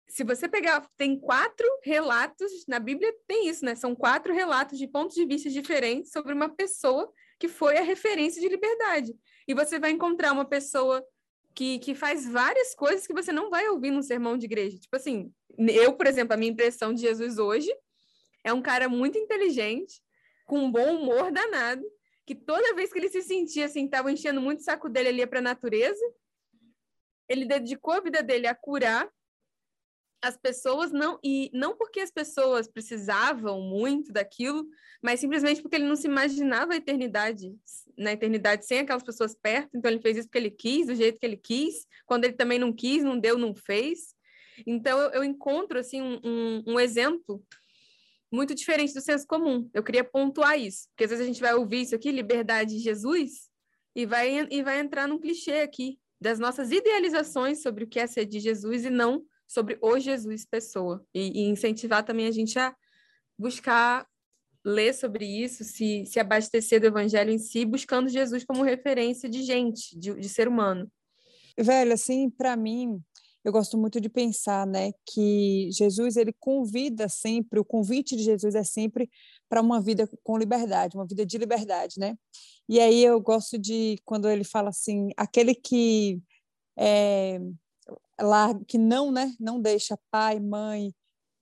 Se 0.08 0.24
você 0.24 0.48
pegar, 0.48 0.90
tem 0.96 1.20
quatro 1.20 1.68
relatos, 1.84 2.50
na 2.66 2.80
Bíblia 2.80 3.14
tem 3.28 3.50
isso, 3.50 3.66
né? 3.66 3.76
São 3.76 3.94
quatro 3.94 4.34
relatos 4.34 4.80
de 4.80 4.88
pontos 4.88 5.18
de 5.18 5.26
vista 5.26 5.50
diferentes 5.50 6.14
sobre 6.14 6.32
uma 6.34 6.48
pessoa 6.48 7.12
que 7.38 7.50
foi 7.50 7.80
a 7.80 7.82
referência 7.82 8.42
de 8.42 8.48
liberdade. 8.48 9.14
E 9.46 9.54
você 9.54 9.78
vai 9.78 9.92
encontrar 9.92 10.32
uma 10.32 10.46
pessoa 10.46 11.06
que, 11.54 11.78
que 11.80 11.94
faz 11.94 12.26
várias 12.26 12.74
coisas 12.74 13.06
que 13.06 13.14
você 13.14 13.34
não 13.34 13.50
vai 13.50 13.68
ouvir 13.68 13.92
num 13.92 14.02
sermão 14.02 14.38
de 14.38 14.46
igreja. 14.46 14.80
Tipo 14.80 14.96
assim, 14.96 15.34
eu, 15.58 15.92
por 15.98 16.08
exemplo, 16.08 16.34
a 16.34 16.38
minha 16.38 16.54
impressão 16.54 16.94
de 16.94 17.02
Jesus 17.02 17.38
hoje 17.38 17.70
é 18.42 18.54
um 18.54 18.62
cara 18.62 18.88
muito 18.88 19.18
inteligente, 19.18 20.02
com 20.46 20.60
um 20.60 20.72
bom 20.72 20.96
humor 20.96 21.30
danado, 21.30 21.84
que 22.30 22.36
toda 22.36 22.76
vez 22.76 22.94
que 22.94 23.00
ele 23.00 23.10
se 23.10 23.24
sentia 23.24 23.66
assim, 23.66 23.86
estava 23.86 24.12
enchendo 24.12 24.40
muito 24.40 24.60
o 24.60 24.64
saco 24.64 24.88
dele 24.88 25.10
ali 25.10 25.26
para 25.26 25.40
a 25.40 25.42
natureza, 25.42 26.06
ele 27.28 27.44
dedicou 27.44 27.96
a 27.96 28.02
vida 28.02 28.22
dele 28.22 28.46
a 28.46 28.54
curar 28.54 29.12
as 30.22 30.38
pessoas 30.38 30.92
não 30.92 31.18
e 31.24 31.50
não 31.56 31.76
porque 31.76 32.00
as 32.00 32.12
pessoas 32.12 32.68
precisavam 32.68 33.60
muito 33.62 34.14
daquilo, 34.14 34.64
mas 35.02 35.20
simplesmente 35.20 35.60
porque 35.60 35.78
ele 35.78 35.88
não 35.88 35.96
se 35.96 36.06
imaginava 36.06 36.74
a 36.74 36.76
eternidade 36.76 37.52
na 37.98 38.12
eternidade 38.12 38.64
sem 38.64 38.78
aquelas 38.78 39.02
pessoas 39.02 39.34
perto. 39.34 39.76
Então 39.76 39.90
ele 39.90 40.00
fez 40.00 40.18
isso 40.18 40.28
porque 40.28 40.38
ele 40.38 40.52
quis, 40.52 40.86
do 40.86 40.94
jeito 40.94 41.18
que 41.18 41.26
ele 41.26 41.38
quis. 41.38 41.88
Quando 42.06 42.26
ele 42.26 42.34
também 42.34 42.60
não 42.60 42.72
quis, 42.72 43.04
não 43.04 43.18
deu, 43.18 43.40
não 43.40 43.56
fez. 43.56 44.14
Então 44.68 45.00
eu, 45.00 45.10
eu 45.14 45.24
encontro 45.24 45.80
assim 45.80 46.00
um, 46.00 46.20
um, 46.24 46.64
um, 46.74 46.80
exemplo 46.80 47.44
muito 48.32 48.54
diferente 48.54 48.94
do 48.94 49.02
senso 49.02 49.26
comum. 49.26 49.70
Eu 49.74 49.84
queria 49.84 50.04
pontuar 50.04 50.60
isso, 50.60 50.88
porque 50.90 51.04
às 51.04 51.10
vezes 51.10 51.24
a 51.24 51.28
gente 51.28 51.42
vai 51.42 51.54
ouvir 51.54 51.82
isso 51.82 51.96
aqui, 51.96 52.12
liberdade 52.12 52.76
de 52.76 52.80
Jesus, 52.80 53.50
e 53.96 54.06
vai 54.06 54.48
e 54.50 54.62
vai 54.62 54.80
entrar 54.80 55.08
num 55.08 55.20
clichê 55.20 55.62
aqui 55.62 56.00
das 56.22 56.38
nossas 56.38 56.72
idealizações 56.72 57.62
sobre 57.62 57.84
o 57.84 57.88
que 57.88 58.00
é 58.00 58.08
ser 58.08 58.26
de 58.26 58.40
Jesus 58.40 58.86
e 58.86 58.90
não 58.90 59.24
sobre 59.48 59.78
o 59.82 59.98
Jesus 59.98 60.46
pessoa 60.46 61.04
e, 61.14 61.42
e 61.42 61.50
incentivar 61.50 62.04
também 62.04 62.28
a 62.28 62.32
gente 62.32 62.60
a 62.60 62.76
buscar 63.38 64.06
ler 64.64 64.94
sobre 64.94 65.26
isso, 65.26 65.64
se, 65.64 66.06
se 66.06 66.20
abastecer 66.20 66.82
do 66.82 66.88
evangelho 66.88 67.32
em 67.32 67.40
si, 67.40 67.66
buscando 67.66 68.10
Jesus 68.10 68.44
como 68.44 68.64
referência 68.64 69.30
de 69.30 69.42
gente, 69.42 69.98
de, 69.98 70.14
de 70.14 70.30
ser 70.30 70.48
humano. 70.48 70.92
Velho, 71.58 71.94
assim, 71.94 72.30
para 72.30 72.56
mim, 72.56 73.02
eu 73.44 73.52
gosto 73.52 73.78
muito 73.78 74.02
de 74.02 74.10
pensar, 74.10 74.68
né, 74.68 74.92
que 75.06 75.70
Jesus 75.72 76.18
ele 76.18 76.34
convida 76.40 77.08
sempre, 77.08 77.60
o 77.60 77.66
convite 77.66 78.16
de 78.16 78.24
Jesus 78.24 78.56
é 78.56 78.64
sempre 78.64 79.10
para 79.48 79.62
uma 79.62 79.82
vida 79.82 80.10
com 80.24 80.38
liberdade, 80.38 80.98
uma 80.98 81.08
vida 81.08 81.26
de 81.26 81.38
liberdade, 81.38 81.96
né? 81.98 82.18
E 82.68 82.80
aí 82.80 83.04
eu 83.04 83.20
gosto 83.20 83.58
de 83.58 83.98
quando 84.06 84.30
ele 84.30 84.44
fala 84.44 84.70
assim, 84.70 85.10
aquele 85.18 85.56
que 85.56 86.22
é, 86.78 87.40
lá 88.22 88.54
que 88.68 88.78
não, 88.78 89.12
né, 89.12 89.34
não 89.40 89.62
deixa 89.62 89.98
pai, 90.12 90.40
mãe, 90.40 90.94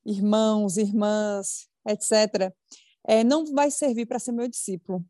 irmãos, 0.05 0.77
irmãs, 0.77 1.67
etc., 1.87 2.53
é, 3.07 3.23
não 3.23 3.45
vai 3.53 3.71
servir 3.71 4.05
para 4.05 4.19
ser 4.19 4.33
meu 4.33 4.47
discípulo. 4.47 5.03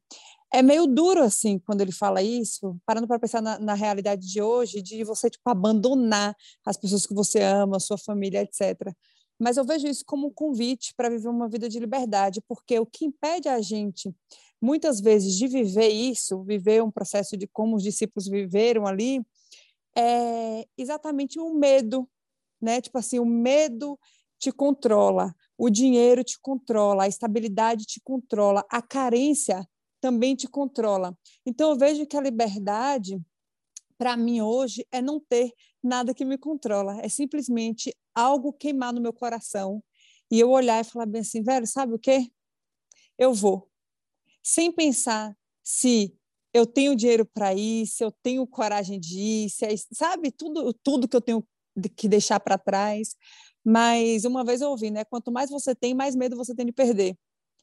É 0.51 0.61
meio 0.61 0.87
duro, 0.87 1.21
assim, 1.23 1.59
quando 1.59 1.81
ele 1.81 1.91
fala 1.91 2.21
isso, 2.21 2.79
parando 2.85 3.05
para 3.05 3.19
pensar 3.19 3.41
na, 3.41 3.59
na, 3.59 3.73
realidade 3.73 4.25
de 4.25 4.41
hoje, 4.41 4.81
de 4.81 5.03
você, 5.03 5.29
tipo, 5.29 5.49
abandonar 5.49 6.35
as 6.65 6.77
pessoas 6.77 7.05
que 7.05 7.13
você 7.13 7.41
ama, 7.41 7.79
sua 7.79 7.97
família, 7.97 8.41
etc. 8.41 8.93
Mas 9.37 9.57
eu 9.57 9.65
vejo 9.65 9.87
isso 9.87 10.03
como 10.05 10.27
um 10.27 10.33
convite 10.33 10.93
para 10.95 11.09
viver 11.09 11.27
uma 11.27 11.49
vida 11.49 11.67
de 11.67 11.79
liberdade, 11.79 12.41
porque 12.47 12.79
o 12.79 12.85
que 12.85 13.05
impede 13.05 13.49
a 13.49 13.61
gente, 13.61 14.15
muitas 14.61 15.01
vezes, 15.01 15.35
de 15.35 15.47
viver 15.47 15.89
isso, 15.89 16.41
viver 16.43 16.81
um 16.81 16.91
processo 16.91 17.35
de 17.35 17.45
como 17.47 17.75
os 17.75 17.83
discípulos 17.83 18.27
viveram 18.27 18.87
ali, 18.87 19.21
é 19.95 20.65
exatamente 20.77 21.39
o 21.39 21.53
medo, 21.53 22.07
né? 22.61 22.81
Tipo 22.81 22.99
assim, 22.99 23.19
o 23.19 23.25
medo 23.25 23.99
te 24.39 24.51
controla, 24.51 25.35
o 25.57 25.69
dinheiro 25.69 26.23
te 26.23 26.39
controla, 26.39 27.03
a 27.03 27.07
estabilidade 27.07 27.85
te 27.85 27.99
controla, 28.01 28.65
a 28.71 28.81
carência 28.81 29.67
também 29.99 30.35
te 30.35 30.47
controla. 30.47 31.17
Então 31.45 31.71
eu 31.71 31.77
vejo 31.77 32.05
que 32.05 32.17
a 32.17 32.21
liberdade 32.21 33.19
para 33.97 34.15
mim 34.15 34.41
hoje 34.41 34.85
é 34.91 35.01
não 35.01 35.19
ter 35.19 35.51
nada 35.83 36.13
que 36.13 36.23
me 36.23 36.37
controla, 36.37 36.99
é 37.01 37.09
simplesmente 37.09 37.95
algo 38.13 38.53
queimar 38.53 38.93
no 38.93 39.01
meu 39.01 39.13
coração 39.13 39.83
e 40.29 40.39
eu 40.39 40.49
olhar 40.49 40.81
e 40.81 40.83
falar 40.83 41.05
bem 41.05 41.21
assim, 41.21 41.41
velho, 41.41 41.65
sabe 41.65 41.93
o 41.93 41.99
quê? 41.99 42.29
Eu 43.17 43.33
vou. 43.33 43.69
Sem 44.43 44.71
pensar 44.71 45.35
se 45.63 46.15
eu 46.53 46.65
tenho 46.65 46.95
dinheiro 46.95 47.25
para 47.25 47.53
ir, 47.53 47.87
se 47.87 48.03
eu 48.03 48.11
tenho 48.11 48.45
coragem 48.47 48.99
de 48.99 49.19
ir, 49.19 49.49
se 49.49 49.65
é, 49.65 49.75
sabe, 49.93 50.31
tudo, 50.31 50.73
tudo 50.83 51.07
que 51.07 51.15
eu 51.15 51.21
tenho 51.21 51.45
que 51.95 52.07
deixar 52.07 52.39
para 52.39 52.57
trás. 52.57 53.15
Mas 53.63 54.25
uma 54.25 54.43
vez 54.43 54.61
eu 54.61 54.69
ouvi, 54.69 54.89
né? 54.89 55.03
Quanto 55.05 55.31
mais 55.31 55.49
você 55.49 55.75
tem, 55.75 55.93
mais 55.93 56.15
medo 56.15 56.35
você 56.35 56.55
tem 56.55 56.65
de 56.65 56.71
perder. 56.71 57.17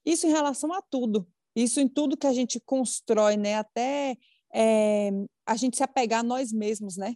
Isso 0.05 0.27
em 0.27 0.31
relação 0.31 0.73
a 0.73 0.83
tudo. 0.83 1.27
Isso 1.55 1.81
em 1.81 1.89
tudo 1.89 2.17
que 2.17 2.27
a 2.27 2.33
gente 2.33 2.61
constrói, 2.61 3.37
né? 3.37 3.57
Até 3.57 4.17
é, 4.55 5.11
a 5.47 5.57
gente 5.57 5.77
se 5.77 5.83
apegar 5.83 6.21
a 6.21 6.25
nós 6.25 6.53
mesmos, 6.53 6.97
né? 6.97 7.15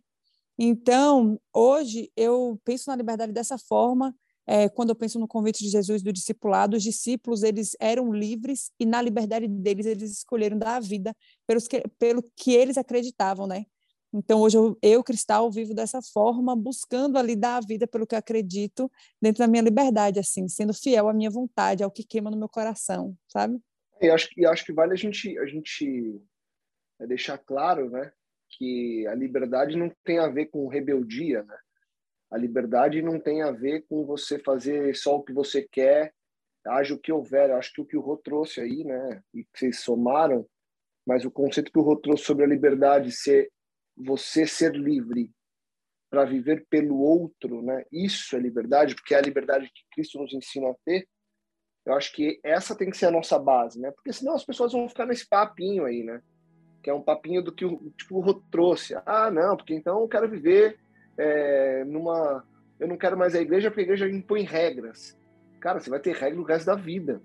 Então, 0.58 1.40
hoje 1.54 2.10
eu 2.16 2.60
penso 2.64 2.90
na 2.90 2.96
liberdade 2.96 3.32
dessa 3.32 3.56
forma. 3.56 4.14
É, 4.46 4.68
quando 4.68 4.88
eu 4.90 4.96
penso 4.96 5.18
no 5.18 5.28
convite 5.28 5.62
de 5.62 5.68
Jesus 5.70 6.02
do 6.02 6.12
discipulado, 6.12 6.76
os 6.76 6.82
discípulos 6.82 7.42
eles 7.42 7.76
eram 7.78 8.12
livres 8.12 8.70
e 8.80 8.86
na 8.86 9.00
liberdade 9.02 9.46
deles 9.46 9.84
eles 9.84 10.10
escolheram 10.10 10.58
dar 10.58 10.76
a 10.76 10.80
vida 10.80 11.14
pelos 11.46 11.68
que, 11.68 11.82
pelo 11.98 12.22
que 12.34 12.52
eles 12.52 12.78
acreditavam, 12.78 13.46
né? 13.46 13.66
Então, 14.12 14.40
hoje 14.40 14.56
eu, 14.56 14.76
eu, 14.80 15.04
Cristal, 15.04 15.50
vivo 15.50 15.74
dessa 15.74 16.00
forma, 16.00 16.56
buscando 16.56 17.18
ali 17.18 17.36
dar 17.36 17.56
a 17.56 17.60
vida 17.60 17.86
pelo 17.86 18.06
que 18.06 18.16
acredito, 18.16 18.90
dentro 19.20 19.40
da 19.40 19.46
minha 19.46 19.62
liberdade, 19.62 20.18
assim, 20.18 20.48
sendo 20.48 20.72
fiel 20.72 21.08
à 21.08 21.12
minha 21.12 21.30
vontade, 21.30 21.84
ao 21.84 21.90
que 21.90 22.02
queima 22.02 22.30
no 22.30 22.36
meu 22.38 22.48
coração, 22.48 23.14
sabe? 23.28 23.60
E 24.00 24.10
acho, 24.10 24.28
e 24.36 24.46
acho 24.46 24.64
que 24.64 24.72
vale 24.72 24.92
a 24.92 24.96
gente, 24.96 25.38
a 25.38 25.46
gente 25.46 26.20
é, 27.00 27.06
deixar 27.06 27.38
claro, 27.38 27.90
né, 27.90 28.12
que 28.50 29.06
a 29.06 29.14
liberdade 29.14 29.76
não 29.76 29.92
tem 30.04 30.18
a 30.18 30.28
ver 30.28 30.46
com 30.46 30.68
rebeldia, 30.68 31.42
né? 31.42 31.58
A 32.30 32.36
liberdade 32.36 33.00
não 33.00 33.18
tem 33.18 33.42
a 33.42 33.50
ver 33.50 33.86
com 33.88 34.04
você 34.04 34.38
fazer 34.38 34.94
só 34.94 35.16
o 35.16 35.22
que 35.22 35.32
você 35.32 35.66
quer, 35.70 36.12
haja 36.66 36.94
o 36.94 36.98
que 36.98 37.10
houver. 37.10 37.50
Acho 37.50 37.72
que 37.72 37.80
o 37.80 37.86
que 37.86 37.96
o 37.96 38.00
Rô 38.00 38.18
trouxe 38.18 38.60
aí, 38.60 38.84
né, 38.84 39.22
e 39.34 39.44
que 39.44 39.58
vocês 39.58 39.80
somaram, 39.80 40.46
mas 41.06 41.24
o 41.24 41.30
conceito 41.30 41.72
que 41.72 41.78
o 41.78 41.82
Rô 41.82 41.96
trouxe 41.96 42.24
sobre 42.24 42.44
a 42.44 42.48
liberdade 42.48 43.12
ser 43.12 43.50
você 43.96 44.46
ser 44.46 44.74
livre 44.74 45.32
para 46.10 46.24
viver 46.24 46.66
pelo 46.70 46.98
outro, 46.98 47.62
né? 47.62 47.84
Isso 47.92 48.36
é 48.36 48.38
liberdade, 48.38 48.94
porque 48.94 49.14
é 49.14 49.18
a 49.18 49.22
liberdade 49.22 49.70
que 49.74 49.82
Cristo 49.92 50.18
nos 50.18 50.32
ensina 50.32 50.70
a 50.70 50.74
ter. 50.84 51.06
Eu 51.88 51.94
acho 51.94 52.12
que 52.12 52.38
essa 52.42 52.74
tem 52.74 52.90
que 52.90 52.98
ser 52.98 53.06
a 53.06 53.10
nossa 53.10 53.38
base, 53.38 53.80
né? 53.80 53.90
Porque 53.90 54.12
senão 54.12 54.34
as 54.34 54.44
pessoas 54.44 54.72
vão 54.72 54.86
ficar 54.90 55.06
nesse 55.06 55.26
papinho 55.26 55.86
aí, 55.86 56.02
né? 56.02 56.20
Que 56.82 56.90
é 56.90 56.94
um 56.94 57.00
papinho 57.00 57.42
do 57.42 57.50
que 57.50 57.64
o 57.64 57.90
tipo 57.96 58.20
o 58.20 58.34
trouxe. 58.34 58.94
Ah, 59.06 59.30
não, 59.30 59.56
porque 59.56 59.74
então 59.74 60.02
eu 60.02 60.06
quero 60.06 60.28
viver 60.28 60.78
é, 61.16 61.84
numa. 61.86 62.44
Eu 62.78 62.86
não 62.86 62.98
quero 62.98 63.16
mais 63.16 63.34
a 63.34 63.40
igreja 63.40 63.70
porque 63.70 63.80
a 63.80 63.84
igreja 63.84 64.06
impõe 64.06 64.42
regras. 64.42 65.16
Cara, 65.60 65.80
você 65.80 65.88
vai 65.88 65.98
ter 65.98 66.14
regra 66.14 66.38
o 66.38 66.44
resto 66.44 66.66
da 66.66 66.74
vida. 66.74 67.22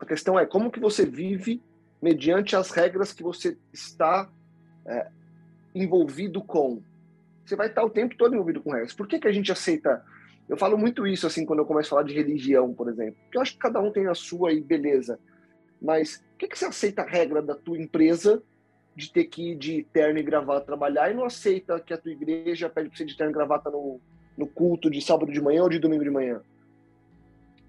A 0.00 0.04
questão 0.04 0.36
é 0.36 0.44
como 0.44 0.70
que 0.70 0.80
você 0.80 1.06
vive 1.06 1.62
mediante 2.02 2.56
as 2.56 2.72
regras 2.72 3.12
que 3.12 3.22
você 3.22 3.56
está 3.72 4.28
é, 4.84 5.06
envolvido 5.72 6.42
com. 6.42 6.82
Você 7.44 7.54
vai 7.54 7.68
estar 7.68 7.84
o 7.84 7.90
tempo 7.90 8.16
todo 8.16 8.34
envolvido 8.34 8.60
com 8.60 8.72
regras. 8.72 8.92
Por 8.92 9.06
que, 9.06 9.20
que 9.20 9.28
a 9.28 9.32
gente 9.32 9.52
aceita? 9.52 10.04
Eu 10.48 10.56
falo 10.56 10.78
muito 10.78 11.06
isso 11.06 11.26
assim 11.26 11.44
quando 11.44 11.60
eu 11.60 11.66
começo 11.66 11.88
a 11.88 11.90
falar 11.90 12.02
de 12.04 12.14
religião, 12.14 12.72
por 12.72 12.88
exemplo. 12.88 13.16
Porque 13.24 13.38
eu 13.38 13.42
acho 13.42 13.52
que 13.52 13.58
cada 13.58 13.80
um 13.80 13.90
tem 13.90 14.06
a 14.06 14.14
sua 14.14 14.52
e 14.52 14.60
beleza. 14.60 15.18
Mas 15.80 16.18
por 16.18 16.38
que, 16.38 16.48
que 16.48 16.58
você 16.58 16.66
aceita 16.66 17.02
a 17.02 17.06
regra 17.06 17.42
da 17.42 17.54
tua 17.54 17.78
empresa 17.78 18.42
de 18.94 19.12
ter 19.12 19.24
que 19.24 19.52
ir 19.52 19.56
de 19.56 19.82
terno 19.92 20.18
e 20.18 20.22
gravata 20.22 20.64
trabalhar 20.64 21.10
e 21.10 21.14
não 21.14 21.24
aceita 21.24 21.80
que 21.80 21.92
a 21.92 21.98
tua 21.98 22.12
igreja 22.12 22.68
pede 22.68 22.88
para 22.88 22.96
você 22.96 23.04
de 23.04 23.16
terno 23.16 23.32
e 23.32 23.34
gravata 23.34 23.70
no, 23.70 24.00
no 24.36 24.46
culto 24.46 24.90
de 24.90 25.02
sábado 25.02 25.30
de 25.30 25.40
manhã 25.40 25.62
ou 25.62 25.68
de 25.68 25.78
domingo 25.78 26.04
de 26.04 26.10
manhã? 26.10 26.40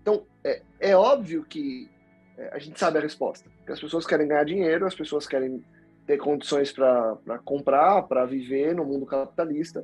Então, 0.01 0.25
é, 0.43 0.61
é 0.79 0.95
óbvio 0.95 1.43
que 1.43 1.89
é, 2.37 2.49
a 2.53 2.59
gente 2.59 2.79
sabe 2.79 2.97
a 2.97 3.01
resposta. 3.01 3.49
Que 3.65 3.71
as 3.71 3.79
pessoas 3.79 4.05
querem 4.05 4.27
ganhar 4.27 4.45
dinheiro, 4.45 4.85
as 4.85 4.95
pessoas 4.95 5.27
querem 5.27 5.61
ter 6.05 6.17
condições 6.17 6.71
para 6.71 7.17
comprar, 7.43 8.03
para 8.03 8.25
viver 8.25 8.73
no 8.73 8.85
mundo 8.85 9.05
capitalista. 9.05 9.83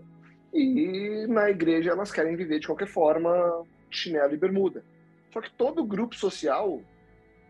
E 0.53 1.25
na 1.27 1.49
igreja 1.49 1.91
elas 1.91 2.11
querem 2.11 2.35
viver 2.35 2.59
de 2.59 2.67
qualquer 2.67 2.87
forma, 2.87 3.65
chinelo 3.89 4.33
e 4.33 4.37
bermuda. 4.37 4.83
Só 5.31 5.41
que 5.41 5.51
todo 5.51 5.83
grupo 5.83 6.15
social, 6.15 6.79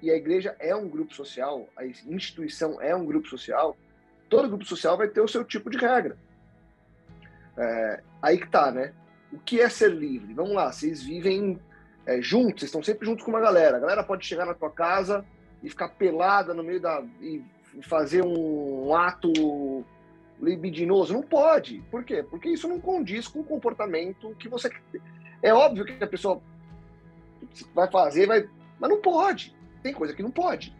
e 0.01 0.09
a 0.09 0.15
igreja 0.15 0.55
é 0.59 0.73
um 0.73 0.87
grupo 0.87 1.13
social, 1.13 1.67
a 1.75 1.85
instituição 1.85 2.81
é 2.81 2.95
um 2.95 3.05
grupo 3.05 3.27
social, 3.27 3.75
todo 4.29 4.47
grupo 4.47 4.65
social 4.65 4.97
vai 4.97 5.09
ter 5.09 5.19
o 5.19 5.27
seu 5.27 5.43
tipo 5.43 5.69
de 5.69 5.77
regra. 5.77 6.17
É, 7.57 8.01
aí 8.21 8.37
que 8.37 8.49
tá, 8.49 8.71
né? 8.71 8.93
O 9.31 9.39
que 9.39 9.59
é 9.59 9.67
ser 9.67 9.91
livre? 9.91 10.33
Vamos 10.33 10.53
lá, 10.53 10.71
vocês 10.71 11.03
vivem 11.03 11.59
é, 12.05 12.21
juntos, 12.21 12.61
vocês 12.61 12.69
estão 12.69 12.83
sempre 12.83 13.05
juntos 13.05 13.25
com 13.25 13.31
uma 13.31 13.41
galera. 13.41 13.77
A 13.77 13.79
galera 13.79 14.03
pode 14.03 14.25
chegar 14.25 14.45
na 14.45 14.53
tua 14.53 14.71
casa 14.71 15.25
e 15.61 15.69
ficar 15.69 15.89
pelada 15.89 16.53
no 16.53 16.63
meio 16.63 16.79
da. 16.79 17.03
e 17.21 17.43
fazer 17.81 18.23
um 18.23 18.95
ato 18.95 19.83
libidinoso. 20.43 21.13
Não 21.13 21.21
pode. 21.21 21.79
Por 21.89 22.03
quê? 22.03 22.23
Porque 22.23 22.49
isso 22.49 22.67
não 22.67 22.79
condiz 22.79 23.27
com 23.27 23.39
o 23.39 23.43
comportamento 23.43 24.35
que 24.35 24.49
você. 24.49 24.69
É 25.41 25.53
óbvio 25.53 25.85
que 25.85 26.03
a 26.03 26.07
pessoa 26.07 26.41
vai 27.73 27.89
fazer, 27.89 28.27
vai. 28.27 28.47
Mas 28.79 28.89
não 28.89 29.01
pode. 29.01 29.55
Tem 29.81 29.93
coisa 29.93 30.13
que 30.13 30.23
não 30.23 30.31
pode. 30.31 30.75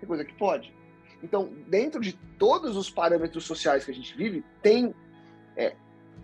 Tem 0.00 0.06
coisa 0.06 0.24
que 0.24 0.34
pode. 0.34 0.74
Então, 1.22 1.52
dentro 1.68 2.00
de 2.00 2.14
todos 2.38 2.76
os 2.76 2.90
parâmetros 2.90 3.44
sociais 3.44 3.84
que 3.84 3.90
a 3.90 3.94
gente 3.94 4.16
vive, 4.16 4.44
tem. 4.62 4.94
É, 5.56 5.76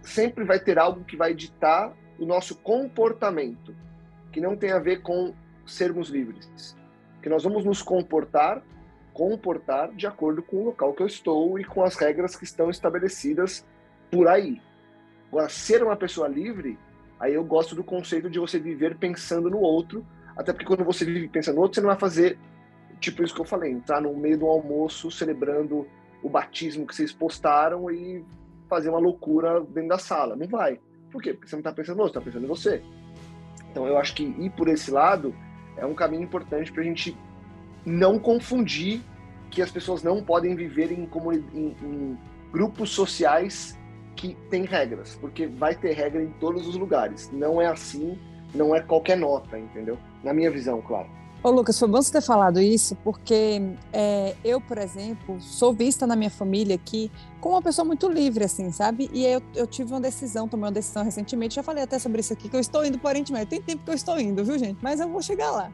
sempre 0.02 0.44
vai 0.44 0.58
ter 0.58 0.78
algo 0.78 1.04
que 1.04 1.16
vai 1.16 1.34
ditar 1.34 1.94
o 2.18 2.24
nosso 2.24 2.56
comportamento, 2.56 3.74
que 4.32 4.40
não 4.40 4.56
tem 4.56 4.72
a 4.72 4.78
ver 4.78 5.02
com 5.02 5.34
sermos 5.66 6.08
livres. 6.08 6.76
Que 7.22 7.28
nós 7.28 7.44
vamos 7.44 7.64
nos 7.64 7.82
comportar 7.82 8.62
comportar 9.18 9.92
de 9.92 10.06
acordo 10.06 10.40
com 10.44 10.58
o 10.58 10.64
local 10.66 10.94
que 10.94 11.02
eu 11.02 11.06
estou 11.08 11.58
e 11.58 11.64
com 11.64 11.82
as 11.82 11.96
regras 11.96 12.36
que 12.36 12.44
estão 12.44 12.70
estabelecidas 12.70 13.66
por 14.12 14.28
aí. 14.28 14.62
Agora, 15.26 15.48
ser 15.48 15.82
uma 15.82 15.96
pessoa 15.96 16.28
livre, 16.28 16.78
aí 17.18 17.34
eu 17.34 17.42
gosto 17.42 17.74
do 17.74 17.82
conceito 17.82 18.30
de 18.30 18.38
você 18.38 18.60
viver 18.60 18.96
pensando 18.96 19.50
no 19.50 19.58
outro, 19.58 20.06
até 20.36 20.52
porque 20.52 20.64
quando 20.64 20.84
você 20.84 21.04
vive 21.04 21.26
pensando 21.26 21.56
no 21.56 21.62
outro, 21.62 21.74
você 21.74 21.80
não 21.80 21.88
vai 21.88 21.98
fazer 21.98 22.38
tipo 23.00 23.24
isso 23.24 23.34
que 23.34 23.40
eu 23.40 23.44
falei, 23.44 23.72
entrar 23.72 24.00
no 24.00 24.14
meio 24.14 24.38
do 24.38 24.46
almoço 24.46 25.10
celebrando 25.10 25.84
o 26.22 26.28
batismo 26.28 26.86
que 26.86 26.94
vocês 26.94 27.12
postaram 27.12 27.90
e 27.90 28.24
fazer 28.68 28.88
uma 28.88 29.00
loucura 29.00 29.60
dentro 29.62 29.88
da 29.88 29.98
sala. 29.98 30.36
Não 30.36 30.46
vai. 30.46 30.78
Por 31.10 31.20
quê? 31.20 31.32
Porque 31.32 31.48
você 31.48 31.56
não 31.56 31.60
está 31.60 31.72
pensando 31.72 31.96
no 31.96 32.02
outro, 32.04 32.20
está 32.20 32.30
pensando 32.30 32.44
em 32.44 32.48
você. 32.48 32.80
Então 33.68 33.84
eu 33.84 33.98
acho 33.98 34.14
que 34.14 34.22
ir 34.22 34.50
por 34.50 34.68
esse 34.68 34.92
lado 34.92 35.34
é 35.76 35.84
um 35.84 35.94
caminho 35.94 36.22
importante 36.22 36.70
para 36.70 36.82
a 36.82 36.84
gente 36.84 37.16
não 37.88 38.18
confundir 38.18 39.00
que 39.50 39.62
as 39.62 39.70
pessoas 39.70 40.02
não 40.02 40.22
podem 40.22 40.54
viver 40.54 40.92
em, 40.92 41.08
em, 41.54 41.76
em 41.82 42.18
grupos 42.52 42.90
sociais 42.90 43.78
que 44.14 44.36
têm 44.50 44.64
regras, 44.64 45.16
porque 45.20 45.46
vai 45.46 45.74
ter 45.74 45.92
regra 45.92 46.22
em 46.22 46.28
todos 46.40 46.66
os 46.66 46.76
lugares. 46.76 47.30
Não 47.32 47.60
é 47.60 47.66
assim, 47.66 48.18
não 48.54 48.74
é 48.74 48.80
qualquer 48.80 49.16
nota, 49.16 49.58
entendeu? 49.58 49.96
Na 50.22 50.34
minha 50.34 50.50
visão, 50.50 50.82
claro. 50.82 51.08
Ô 51.40 51.50
Lucas, 51.50 51.78
foi 51.78 51.86
bom 51.86 52.02
você 52.02 52.10
ter 52.10 52.20
falado 52.20 52.60
isso, 52.60 52.96
porque 52.96 53.62
é, 53.92 54.34
eu, 54.44 54.60
por 54.60 54.76
exemplo, 54.76 55.40
sou 55.40 55.72
vista 55.72 56.04
na 56.04 56.16
minha 56.16 56.30
família 56.30 56.74
aqui 56.74 57.12
como 57.40 57.54
uma 57.54 57.62
pessoa 57.62 57.84
muito 57.84 58.08
livre, 58.08 58.42
assim, 58.42 58.72
sabe? 58.72 59.08
E 59.12 59.24
eu, 59.24 59.40
eu 59.54 59.64
tive 59.64 59.92
uma 59.92 60.00
decisão, 60.00 60.48
tomei 60.48 60.64
uma 60.64 60.72
decisão 60.72 61.04
recentemente, 61.04 61.54
já 61.54 61.62
falei 61.62 61.84
até 61.84 61.96
sobre 62.00 62.20
isso 62.20 62.32
aqui, 62.32 62.48
que 62.48 62.56
eu 62.56 62.60
estou 62.60 62.84
indo 62.84 62.98
para 62.98 63.06
o 63.06 63.10
Oriente 63.10 63.32
Médio. 63.32 63.50
Tem 63.50 63.62
tempo 63.62 63.84
que 63.84 63.90
eu 63.90 63.94
estou 63.94 64.18
indo, 64.18 64.44
viu, 64.44 64.58
gente? 64.58 64.78
Mas 64.82 64.98
eu 64.98 65.08
vou 65.08 65.22
chegar 65.22 65.52
lá. 65.52 65.70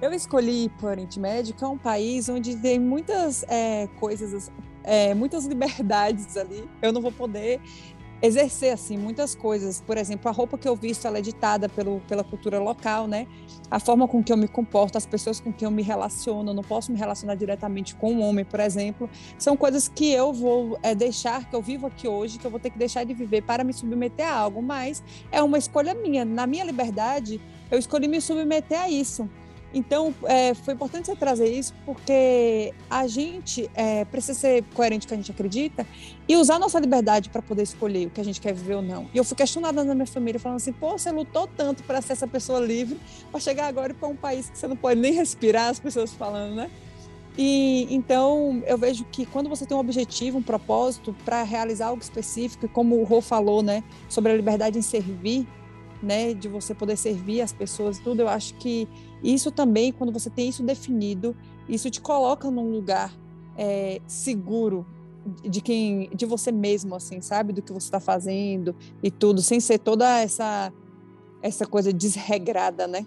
Eu 0.00 0.12
escolhi 0.12 0.68
para 0.68 0.88
o 0.88 0.90
Oriente 0.90 1.18
Médio, 1.18 1.54
que 1.54 1.64
é 1.64 1.66
um 1.66 1.78
país 1.78 2.28
onde 2.28 2.54
tem 2.54 2.78
muitas 2.78 3.44
é, 3.48 3.88
coisas, 3.98 4.52
é, 4.84 5.14
muitas 5.14 5.46
liberdades 5.46 6.36
ali. 6.36 6.68
Eu 6.82 6.92
não 6.92 7.00
vou 7.00 7.10
poder 7.10 7.60
exercer 8.20 8.74
assim 8.74 8.98
muitas 8.98 9.34
coisas. 9.34 9.80
Por 9.80 9.96
exemplo, 9.96 10.28
a 10.28 10.32
roupa 10.32 10.58
que 10.58 10.68
eu 10.68 10.76
visto 10.76 11.06
ela 11.06 11.16
é 11.16 11.22
ditada 11.22 11.66
pelo, 11.66 12.00
pela 12.00 12.22
cultura 12.22 12.58
local, 12.58 13.06
né? 13.06 13.26
A 13.70 13.80
forma 13.80 14.06
com 14.06 14.22
que 14.22 14.30
eu 14.30 14.36
me 14.36 14.46
comporto, 14.46 14.98
as 14.98 15.06
pessoas 15.06 15.40
com 15.40 15.50
quem 15.50 15.64
eu 15.64 15.72
me 15.72 15.82
relaciono, 15.82 16.50
eu 16.50 16.54
não 16.54 16.62
posso 16.62 16.92
me 16.92 16.98
relacionar 16.98 17.34
diretamente 17.34 17.94
com 17.94 18.12
um 18.12 18.22
homem, 18.22 18.44
por 18.44 18.60
exemplo, 18.60 19.08
são 19.38 19.56
coisas 19.56 19.88
que 19.88 20.12
eu 20.12 20.30
vou 20.30 20.78
é, 20.82 20.94
deixar, 20.94 21.48
que 21.48 21.56
eu 21.56 21.62
vivo 21.62 21.86
aqui 21.86 22.06
hoje, 22.06 22.38
que 22.38 22.46
eu 22.46 22.50
vou 22.50 22.60
ter 22.60 22.68
que 22.68 22.78
deixar 22.78 23.04
de 23.04 23.14
viver 23.14 23.42
para 23.42 23.64
me 23.64 23.72
submeter 23.72 24.28
a 24.28 24.34
algo. 24.34 24.60
Mas 24.60 25.02
é 25.32 25.42
uma 25.42 25.56
escolha 25.56 25.94
minha. 25.94 26.22
Na 26.22 26.46
minha 26.46 26.64
liberdade, 26.64 27.40
eu 27.70 27.78
escolhi 27.78 28.06
me 28.08 28.20
submeter 28.20 28.78
a 28.78 28.90
isso. 28.90 29.26
Então, 29.76 30.14
é, 30.24 30.54
foi 30.54 30.72
importante 30.72 31.04
você 31.04 31.14
trazer 31.14 31.50
isso, 31.50 31.74
porque 31.84 32.72
a 32.88 33.06
gente 33.06 33.70
é, 33.74 34.06
precisa 34.06 34.32
ser 34.32 34.64
coerente 34.72 35.06
com 35.06 35.08
o 35.08 35.08
que 35.08 35.14
a 35.14 35.16
gente 35.18 35.30
acredita 35.30 35.86
e 36.26 36.34
usar 36.34 36.58
nossa 36.58 36.80
liberdade 36.80 37.28
para 37.28 37.42
poder 37.42 37.64
escolher 37.64 38.06
o 38.06 38.10
que 38.10 38.18
a 38.18 38.24
gente 38.24 38.40
quer 38.40 38.54
viver 38.54 38.76
ou 38.76 38.80
não. 38.80 39.06
E 39.12 39.18
eu 39.18 39.22
fui 39.22 39.36
questionada 39.36 39.84
na 39.84 39.94
minha 39.94 40.06
família, 40.06 40.40
falando 40.40 40.56
assim: 40.56 40.72
pô, 40.72 40.92
você 40.92 41.12
lutou 41.12 41.46
tanto 41.46 41.82
para 41.82 42.00
ser 42.00 42.14
essa 42.14 42.26
pessoa 42.26 42.58
livre, 42.58 42.98
para 43.30 43.38
chegar 43.38 43.66
agora 43.66 43.92
para 43.92 44.08
um 44.08 44.16
país 44.16 44.48
que 44.48 44.56
você 44.56 44.66
não 44.66 44.76
pode 44.76 44.98
nem 44.98 45.12
respirar, 45.12 45.68
as 45.68 45.78
pessoas 45.78 46.10
falando, 46.10 46.54
né? 46.54 46.70
E 47.36 47.86
então 47.94 48.62
eu 48.66 48.78
vejo 48.78 49.04
que 49.04 49.26
quando 49.26 49.50
você 49.50 49.66
tem 49.66 49.76
um 49.76 49.80
objetivo, 49.80 50.38
um 50.38 50.42
propósito 50.42 51.14
para 51.22 51.42
realizar 51.42 51.88
algo 51.88 52.00
específico, 52.00 52.66
como 52.66 52.98
o 52.98 53.04
Rô 53.04 53.20
falou, 53.20 53.62
né, 53.62 53.84
sobre 54.08 54.32
a 54.32 54.34
liberdade 54.34 54.78
em 54.78 54.82
servir, 54.82 55.46
né, 56.02 56.34
de 56.34 56.48
você 56.48 56.74
poder 56.74 56.96
servir 56.96 57.40
as 57.40 57.52
pessoas, 57.52 57.98
tudo, 57.98 58.20
eu 58.20 58.28
acho 58.28 58.54
que 58.54 58.88
isso 59.22 59.50
também, 59.50 59.92
quando 59.92 60.12
você 60.12 60.30
tem 60.30 60.48
isso 60.48 60.62
definido, 60.62 61.36
isso 61.68 61.90
te 61.90 62.00
coloca 62.00 62.50
num 62.50 62.70
lugar 62.70 63.12
é, 63.56 64.00
seguro 64.06 64.86
de 65.42 65.60
quem, 65.60 66.08
de 66.14 66.24
você 66.24 66.52
mesmo, 66.52 66.94
assim, 66.94 67.20
sabe, 67.20 67.52
do 67.52 67.62
que 67.62 67.72
você 67.72 67.86
está 67.86 67.98
fazendo 67.98 68.74
e 69.02 69.10
tudo, 69.10 69.42
sem 69.42 69.58
ser 69.58 69.78
toda 69.78 70.20
essa 70.20 70.72
essa 71.42 71.66
coisa 71.66 71.92
desregrada, 71.92 72.86
né? 72.86 73.06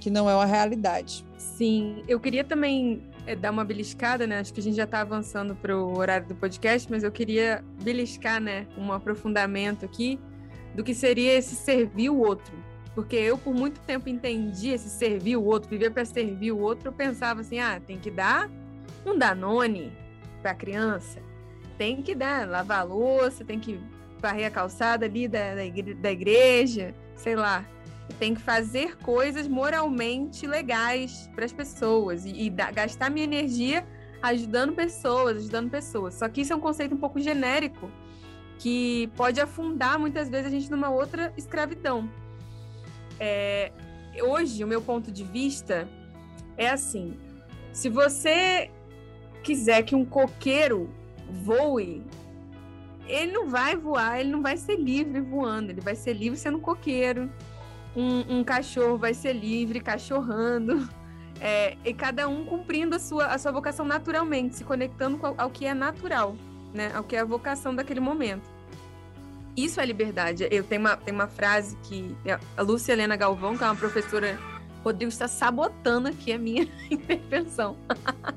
Que 0.00 0.10
não 0.10 0.28
é 0.28 0.34
uma 0.34 0.44
realidade. 0.44 1.24
Sim, 1.36 2.04
eu 2.06 2.20
queria 2.20 2.44
também 2.44 3.02
é, 3.26 3.34
dar 3.34 3.50
uma 3.50 3.64
beliscada, 3.64 4.26
né? 4.26 4.38
Acho 4.38 4.52
que 4.52 4.60
a 4.60 4.62
gente 4.62 4.76
já 4.76 4.84
está 4.84 5.00
avançando 5.00 5.54
para 5.54 5.76
o 5.76 5.96
horário 5.96 6.28
do 6.28 6.34
podcast, 6.34 6.88
mas 6.90 7.02
eu 7.02 7.10
queria 7.10 7.64
beliscar, 7.82 8.40
né? 8.40 8.66
Um 8.76 8.92
aprofundamento 8.92 9.84
aqui 9.84 10.18
do 10.74 10.82
que 10.82 10.94
seria 10.94 11.32
esse 11.34 11.54
servir 11.54 12.10
o 12.10 12.18
outro. 12.18 12.54
Porque 12.94 13.16
eu, 13.16 13.36
por 13.36 13.52
muito 13.52 13.80
tempo, 13.80 14.08
entendi 14.08 14.70
esse 14.70 14.88
servir 14.88 15.36
o 15.36 15.44
outro, 15.44 15.68
viver 15.68 15.90
para 15.90 16.04
servir 16.04 16.52
o 16.52 16.58
outro. 16.58 16.88
Eu 16.88 16.92
pensava 16.92 17.40
assim: 17.40 17.58
ah, 17.58 17.80
tem 17.84 17.98
que 17.98 18.10
dar 18.10 18.48
um 19.04 19.18
Danone 19.18 19.92
para 20.40 20.52
a 20.52 20.54
criança, 20.54 21.20
tem 21.76 22.02
que 22.02 22.14
dar, 22.14 22.48
lavar 22.48 22.80
a 22.80 22.84
louça, 22.84 23.44
tem 23.44 23.58
que 23.58 23.80
varrer 24.20 24.46
a 24.46 24.50
calçada 24.50 25.06
ali 25.06 25.26
da, 25.26 25.54
da 26.00 26.12
igreja, 26.12 26.94
sei 27.16 27.34
lá. 27.34 27.64
Tem 28.18 28.34
que 28.34 28.40
fazer 28.40 28.96
coisas 28.98 29.48
moralmente 29.48 30.46
legais 30.46 31.28
para 31.34 31.44
as 31.44 31.52
pessoas 31.52 32.24
e, 32.24 32.46
e 32.46 32.50
da, 32.50 32.70
gastar 32.70 33.10
minha 33.10 33.24
energia 33.24 33.84
ajudando 34.22 34.72
pessoas, 34.72 35.38
ajudando 35.38 35.70
pessoas. 35.70 36.14
Só 36.14 36.28
que 36.28 36.42
isso 36.42 36.52
é 36.52 36.56
um 36.56 36.60
conceito 36.60 36.94
um 36.94 36.98
pouco 36.98 37.18
genérico 37.18 37.90
que 38.58 39.10
pode 39.16 39.40
afundar 39.40 39.98
muitas 39.98 40.28
vezes 40.28 40.46
a 40.46 40.50
gente 40.50 40.70
numa 40.70 40.90
outra 40.90 41.32
escravidão. 41.36 42.08
É, 43.18 43.72
hoje, 44.22 44.62
o 44.64 44.66
meu 44.66 44.80
ponto 44.80 45.10
de 45.10 45.24
vista 45.24 45.88
é 46.56 46.70
assim: 46.70 47.16
se 47.72 47.88
você 47.88 48.70
quiser 49.42 49.82
que 49.82 49.94
um 49.94 50.04
coqueiro 50.04 50.90
voe, 51.28 52.02
ele 53.06 53.32
não 53.32 53.48
vai 53.48 53.76
voar, 53.76 54.20
ele 54.20 54.30
não 54.30 54.42
vai 54.42 54.56
ser 54.56 54.76
livre 54.76 55.20
voando, 55.20 55.70
ele 55.70 55.80
vai 55.80 55.94
ser 55.94 56.14
livre 56.14 56.38
sendo 56.38 56.58
coqueiro. 56.58 57.30
Um, 57.96 58.38
um 58.38 58.44
cachorro 58.44 58.98
vai 58.98 59.14
ser 59.14 59.32
livre 59.32 59.80
cachorrando. 59.80 60.88
É, 61.40 61.76
e 61.84 61.92
cada 61.92 62.28
um 62.28 62.44
cumprindo 62.44 62.94
a 62.94 62.98
sua, 62.98 63.26
a 63.26 63.38
sua 63.38 63.52
vocação 63.52 63.84
naturalmente, 63.84 64.56
se 64.56 64.64
conectando 64.64 65.18
ao, 65.26 65.34
ao 65.36 65.50
que 65.50 65.66
é 65.66 65.74
natural, 65.74 66.36
né? 66.74 66.92
Ao 66.94 67.04
que 67.04 67.16
é 67.16 67.20
a 67.20 67.24
vocação 67.24 67.74
daquele 67.74 68.00
momento. 68.00 68.42
Isso 69.56 69.80
é 69.80 69.86
liberdade. 69.86 70.46
Eu 70.50 70.64
tenho 70.64 70.80
uma, 70.80 70.96
tenho 70.96 71.16
uma 71.16 71.28
frase 71.28 71.76
que 71.84 72.14
a 72.56 72.62
Lúcia 72.62 72.92
Helena 72.92 73.16
Galvão, 73.16 73.56
que 73.56 73.62
é 73.62 73.66
uma 73.66 73.76
professora 73.76 74.36
Rodrigo 74.84 75.10
está 75.10 75.26
sabotando 75.26 76.08
aqui 76.08 76.30
a 76.32 76.38
minha 76.38 76.68
intervenção. 76.90 77.76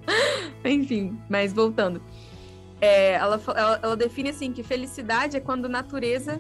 Enfim, 0.64 1.20
mas 1.28 1.52
voltando. 1.52 2.02
É, 2.80 3.14
ela, 3.14 3.42
ela, 3.48 3.80
ela, 3.82 3.98
define 3.98 4.30
assim 4.30 4.54
que 4.54 4.64
felicidade 4.64 5.36
é 5.36 5.40
quando 5.40 5.66
a 5.66 5.70
natureza 5.70 6.40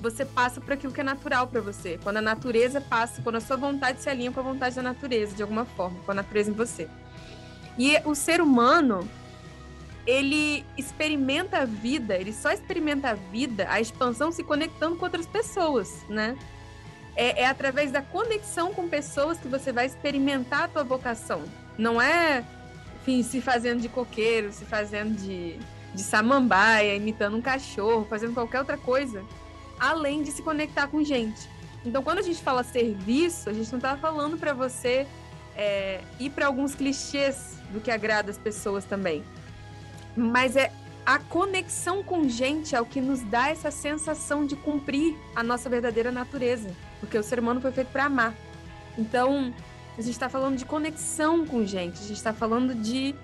você 0.00 0.24
passa 0.24 0.60
por 0.60 0.74
aquilo 0.74 0.92
que 0.92 1.00
é 1.00 1.04
natural 1.04 1.48
para 1.48 1.60
você. 1.60 1.98
Quando 2.02 2.18
a 2.18 2.22
natureza 2.22 2.80
passa, 2.80 3.22
quando 3.22 3.36
a 3.36 3.40
sua 3.40 3.56
vontade 3.56 4.00
se 4.00 4.08
alinha 4.08 4.30
com 4.30 4.38
a 4.38 4.42
vontade 4.42 4.76
da 4.76 4.82
natureza, 4.82 5.34
de 5.34 5.42
alguma 5.42 5.64
forma, 5.64 5.98
com 6.04 6.12
a 6.12 6.14
natureza 6.14 6.50
em 6.50 6.54
você. 6.54 6.88
E 7.78 7.98
o 8.04 8.14
ser 8.14 8.40
humano, 8.40 9.08
ele 10.06 10.64
experimenta 10.76 11.58
a 11.58 11.64
vida, 11.64 12.16
ele 12.16 12.32
só 12.32 12.52
experimenta 12.52 13.10
a 13.10 13.14
vida, 13.14 13.66
a 13.68 13.80
expansão 13.80 14.30
se 14.30 14.44
conectando 14.44 14.96
com 14.96 15.04
outras 15.04 15.26
pessoas, 15.26 16.04
né? 16.08 16.36
É, 17.16 17.42
é 17.42 17.46
através 17.46 17.90
da 17.90 18.02
conexão 18.02 18.72
com 18.72 18.88
pessoas 18.88 19.38
que 19.38 19.48
você 19.48 19.72
vai 19.72 19.86
experimentar 19.86 20.64
a 20.64 20.68
tua 20.68 20.84
vocação. 20.84 21.42
Não 21.78 22.00
é 22.00 22.44
enfim, 23.06 23.22
se 23.22 23.40
fazendo 23.40 23.80
de 23.80 23.88
coqueiro, 23.88 24.52
se 24.52 24.64
fazendo 24.64 25.16
de, 25.16 25.56
de 25.94 26.02
samambaia, 26.02 26.96
imitando 26.96 27.36
um 27.36 27.40
cachorro, 27.40 28.04
fazendo 28.10 28.34
qualquer 28.34 28.58
outra 28.58 28.76
coisa, 28.76 29.24
além 29.78 30.24
de 30.24 30.32
se 30.32 30.42
conectar 30.42 30.88
com 30.88 31.04
gente. 31.04 31.48
Então, 31.84 32.02
quando 32.02 32.18
a 32.18 32.22
gente 32.22 32.42
fala 32.42 32.64
serviço, 32.64 33.48
a 33.48 33.52
gente 33.52 33.70
não 33.70 33.78
está 33.78 33.96
falando 33.96 34.36
para 34.36 34.52
você 34.52 35.06
é, 35.56 36.00
ir 36.18 36.30
para 36.30 36.46
alguns 36.46 36.74
clichês 36.74 37.60
do 37.70 37.80
que 37.80 37.92
agrada 37.92 38.28
as 38.28 38.38
pessoas 38.38 38.84
também. 38.84 39.22
Mas 40.16 40.56
é 40.56 40.72
a 41.06 41.20
conexão 41.20 42.02
com 42.02 42.28
gente 42.28 42.74
é 42.74 42.80
o 42.80 42.84
que 42.84 43.00
nos 43.00 43.22
dá 43.22 43.48
essa 43.48 43.70
sensação 43.70 44.44
de 44.44 44.56
cumprir 44.56 45.16
a 45.36 45.42
nossa 45.42 45.70
verdadeira 45.70 46.10
natureza, 46.10 46.68
porque 46.98 47.16
o 47.16 47.22
ser 47.22 47.38
humano 47.38 47.60
foi 47.60 47.70
feito 47.70 47.92
para 47.92 48.06
amar. 48.06 48.34
Então, 48.98 49.54
a 49.96 50.02
gente 50.02 50.14
está 50.14 50.28
falando 50.28 50.56
de 50.56 50.64
conexão 50.64 51.46
com 51.46 51.64
gente, 51.64 52.00
a 52.00 52.06
gente 52.06 52.16
está 52.16 52.32
falando 52.32 52.74
de, 52.74 53.14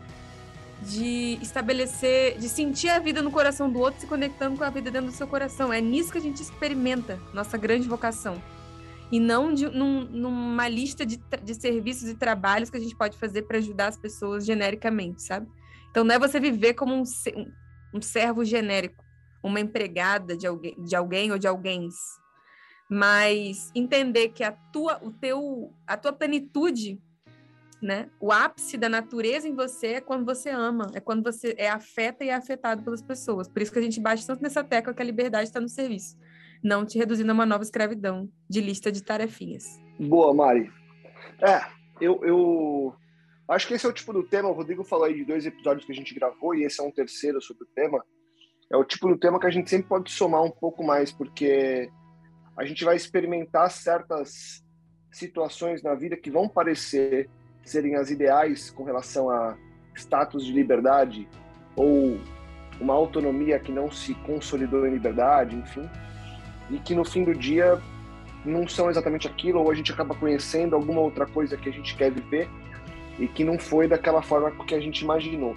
de 0.80 1.38
estabelecer, 1.42 2.38
de 2.38 2.48
sentir 2.48 2.88
a 2.88 3.00
vida 3.00 3.20
no 3.20 3.32
coração 3.32 3.68
do 3.68 3.80
outro 3.80 4.00
se 4.00 4.06
conectando 4.06 4.56
com 4.56 4.62
a 4.62 4.70
vida 4.70 4.88
dentro 4.88 5.10
do 5.10 5.16
seu 5.16 5.26
coração. 5.26 5.72
É 5.72 5.80
nisso 5.80 6.12
que 6.12 6.18
a 6.18 6.22
gente 6.22 6.40
experimenta 6.40 7.18
nossa 7.34 7.58
grande 7.58 7.88
vocação. 7.88 8.40
E 9.10 9.18
não 9.18 9.52
de, 9.52 9.68
num, 9.68 10.04
numa 10.04 10.68
lista 10.68 11.04
de, 11.04 11.20
de 11.42 11.54
serviços 11.54 12.08
e 12.08 12.14
trabalhos 12.14 12.70
que 12.70 12.76
a 12.76 12.80
gente 12.80 12.94
pode 12.94 13.18
fazer 13.18 13.42
para 13.42 13.58
ajudar 13.58 13.88
as 13.88 13.96
pessoas 13.96 14.46
genericamente, 14.46 15.22
sabe? 15.22 15.48
Então 15.92 16.04
não 16.04 16.14
é 16.14 16.18
você 16.18 16.40
viver 16.40 16.72
como 16.72 16.94
um, 16.94 17.02
um 17.94 18.00
servo 18.00 18.42
genérico, 18.46 19.04
uma 19.44 19.60
empregada 19.60 20.34
de 20.34 20.46
alguém, 20.46 20.74
de 20.82 20.96
alguém 20.96 21.30
ou 21.30 21.38
de 21.38 21.46
alguém, 21.46 21.86
mas 22.90 23.70
entender 23.74 24.30
que 24.30 24.42
a 24.42 24.52
tua, 24.52 24.98
o 25.04 25.10
teu, 25.10 25.70
a 25.86 25.94
tua 25.98 26.10
plenitude, 26.14 26.98
né, 27.82 28.08
o 28.18 28.32
ápice 28.32 28.78
da 28.78 28.88
natureza 28.88 29.46
em 29.46 29.54
você 29.54 29.88
é 29.88 30.00
quando 30.00 30.24
você 30.24 30.48
ama, 30.48 30.90
é 30.94 31.00
quando 31.00 31.22
você 31.22 31.54
é 31.58 31.68
afeta 31.68 32.24
e 32.24 32.30
é 32.30 32.34
afetado 32.34 32.82
pelas 32.82 33.02
pessoas. 33.02 33.46
Por 33.46 33.60
isso 33.60 33.70
que 33.70 33.78
a 33.78 33.82
gente 33.82 34.00
bate 34.00 34.26
tanto 34.26 34.42
nessa 34.42 34.64
tecla 34.64 34.94
que 34.94 35.02
a 35.02 35.04
liberdade 35.04 35.44
está 35.48 35.60
no 35.60 35.68
serviço, 35.68 36.16
não 36.64 36.86
te 36.86 36.96
reduzindo 36.96 37.30
a 37.30 37.34
uma 37.34 37.44
nova 37.44 37.64
escravidão 37.64 38.30
de 38.48 38.62
lista 38.62 38.90
de 38.90 39.02
tarefinhas. 39.02 39.78
Boa, 40.00 40.32
Mari. 40.32 40.72
É, 41.38 41.60
eu, 42.00 42.24
eu 42.24 42.96
Acho 43.52 43.68
que 43.68 43.74
esse 43.74 43.84
é 43.84 43.88
o 43.88 43.92
tipo 43.92 44.14
do 44.14 44.22
tema, 44.22 44.48
o 44.48 44.52
Rodrigo 44.52 44.82
falou 44.82 45.04
aí 45.04 45.14
de 45.14 45.26
dois 45.26 45.44
episódios 45.44 45.84
que 45.84 45.92
a 45.92 45.94
gente 45.94 46.14
gravou, 46.14 46.54
e 46.54 46.64
esse 46.64 46.80
é 46.80 46.84
um 46.84 46.90
terceiro 46.90 47.40
sobre 47.42 47.64
o 47.64 47.66
tema. 47.74 48.02
É 48.70 48.76
o 48.76 48.84
tipo 48.84 49.06
do 49.06 49.18
tema 49.18 49.38
que 49.38 49.46
a 49.46 49.50
gente 49.50 49.68
sempre 49.68 49.88
pode 49.88 50.10
somar 50.10 50.42
um 50.42 50.50
pouco 50.50 50.82
mais, 50.82 51.12
porque 51.12 51.90
a 52.56 52.64
gente 52.64 52.82
vai 52.82 52.96
experimentar 52.96 53.70
certas 53.70 54.64
situações 55.10 55.82
na 55.82 55.94
vida 55.94 56.16
que 56.16 56.30
vão 56.30 56.48
parecer 56.48 57.28
serem 57.62 57.94
as 57.96 58.10
ideais 58.10 58.70
com 58.70 58.84
relação 58.84 59.28
a 59.28 59.58
status 59.94 60.46
de 60.46 60.52
liberdade 60.52 61.28
ou 61.76 62.18
uma 62.80 62.94
autonomia 62.94 63.60
que 63.60 63.70
não 63.70 63.90
se 63.90 64.14
consolidou 64.14 64.86
em 64.86 64.92
liberdade, 64.92 65.56
enfim, 65.56 65.88
e 66.70 66.78
que 66.78 66.94
no 66.94 67.04
fim 67.04 67.22
do 67.22 67.34
dia 67.34 67.78
não 68.46 68.66
são 68.66 68.88
exatamente 68.88 69.28
aquilo, 69.28 69.60
ou 69.60 69.70
a 69.70 69.74
gente 69.74 69.92
acaba 69.92 70.14
conhecendo 70.14 70.74
alguma 70.74 71.02
outra 71.02 71.26
coisa 71.26 71.54
que 71.54 71.68
a 71.68 71.72
gente 71.72 71.94
quer 71.94 72.10
viver 72.10 72.48
e 73.18 73.28
que 73.28 73.44
não 73.44 73.58
foi 73.58 73.86
daquela 73.86 74.22
forma 74.22 74.50
que 74.64 74.74
a 74.74 74.80
gente 74.80 75.00
imaginou. 75.00 75.56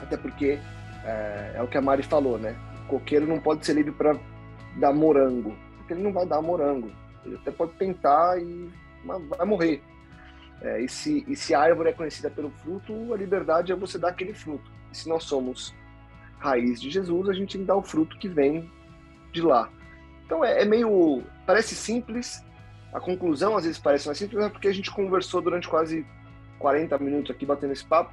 Até 0.00 0.16
porque 0.16 0.58
é, 1.04 1.52
é 1.56 1.62
o 1.62 1.68
que 1.68 1.78
a 1.78 1.80
Mari 1.80 2.02
falou, 2.02 2.38
né? 2.38 2.56
O 2.84 2.88
coqueiro 2.88 3.26
não 3.26 3.38
pode 3.38 3.64
ser 3.64 3.74
livre 3.74 3.92
para 3.92 4.16
dar 4.76 4.92
morango, 4.92 5.56
porque 5.76 5.92
ele 5.94 6.02
não 6.02 6.12
vai 6.12 6.26
dar 6.26 6.42
morango. 6.42 6.90
Ele 7.24 7.36
até 7.36 7.50
pode 7.50 7.72
tentar 7.72 8.40
e 8.40 8.70
vai 9.04 9.46
morrer. 9.46 9.82
É, 10.62 10.82
e, 10.82 10.88
se, 10.88 11.24
e 11.26 11.34
se 11.34 11.54
a 11.54 11.60
árvore 11.60 11.90
é 11.90 11.92
conhecida 11.92 12.28
pelo 12.28 12.50
fruto, 12.50 13.14
a 13.14 13.16
liberdade 13.16 13.72
é 13.72 13.76
você 13.76 13.98
dar 13.98 14.08
aquele 14.08 14.34
fruto. 14.34 14.70
E 14.92 14.96
se 14.96 15.08
nós 15.08 15.24
somos 15.24 15.74
raiz 16.38 16.80
de 16.80 16.90
Jesus, 16.90 17.28
a 17.28 17.32
gente 17.32 17.52
tem 17.52 17.60
que 17.62 17.66
dar 17.66 17.76
o 17.76 17.82
fruto 17.82 18.18
que 18.18 18.28
vem 18.28 18.70
de 19.32 19.40
lá. 19.40 19.70
Então 20.24 20.44
é, 20.44 20.62
é 20.62 20.64
meio. 20.64 21.22
Parece 21.46 21.74
simples, 21.74 22.44
a 22.92 23.00
conclusão 23.00 23.56
às 23.56 23.64
vezes 23.64 23.78
parece 23.78 24.06
mais 24.06 24.18
simples, 24.18 24.38
mas 24.38 24.46
é 24.46 24.50
porque 24.50 24.68
a 24.68 24.72
gente 24.72 24.90
conversou 24.90 25.40
durante 25.40 25.68
quase 25.68 26.06
40 26.60 26.96
minutos 26.98 27.30
aqui 27.32 27.44
batendo 27.44 27.72
esse 27.72 27.84
papo. 27.84 28.12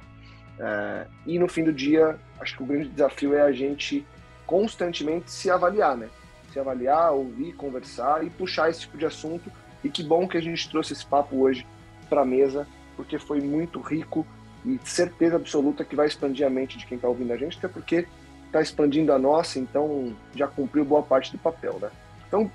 É, 0.58 1.06
e 1.24 1.38
no 1.38 1.46
fim 1.46 1.62
do 1.62 1.72
dia, 1.72 2.18
acho 2.40 2.56
que 2.56 2.62
o 2.64 2.66
grande 2.66 2.88
desafio 2.88 3.34
é 3.34 3.42
a 3.42 3.52
gente 3.52 4.04
constantemente 4.44 5.30
se 5.30 5.48
avaliar, 5.50 5.96
né? 5.96 6.08
Se 6.52 6.58
avaliar, 6.58 7.12
ouvir, 7.12 7.52
conversar 7.52 8.24
e 8.24 8.30
puxar 8.30 8.70
esse 8.70 8.80
tipo 8.80 8.98
de 8.98 9.06
assunto. 9.06 9.52
E 9.84 9.88
que 9.88 10.02
bom 10.02 10.26
que 10.26 10.36
a 10.36 10.40
gente 10.40 10.68
trouxe 10.68 10.94
esse 10.94 11.06
papo 11.06 11.36
hoje 11.36 11.64
para 12.08 12.22
a 12.22 12.24
mesa, 12.24 12.66
porque 12.96 13.18
foi 13.18 13.40
muito 13.40 13.80
rico 13.80 14.26
e 14.64 14.80
certeza 14.82 15.36
absoluta 15.36 15.84
que 15.84 15.94
vai 15.94 16.06
expandir 16.06 16.44
a 16.46 16.50
mente 16.50 16.78
de 16.78 16.86
quem 16.86 16.96
está 16.96 17.06
ouvindo 17.06 17.32
a 17.32 17.36
gente, 17.36 17.58
até 17.58 17.68
porque 17.68 18.08
está 18.46 18.60
expandindo 18.60 19.12
a 19.12 19.18
nossa, 19.18 19.58
então 19.58 20.16
já 20.34 20.48
cumpriu 20.48 20.84
boa 20.84 21.02
parte 21.02 21.30
do 21.30 21.38
papel, 21.38 21.78
né? 21.80 21.90
Então, 22.26 22.50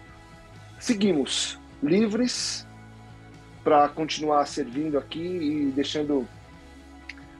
seguimos 0.80 1.58
livres, 1.82 2.68
para 3.64 3.88
continuar 3.90 4.46
servindo 4.46 4.98
aqui 4.98 5.22
e 5.22 5.72
deixando 5.72 6.28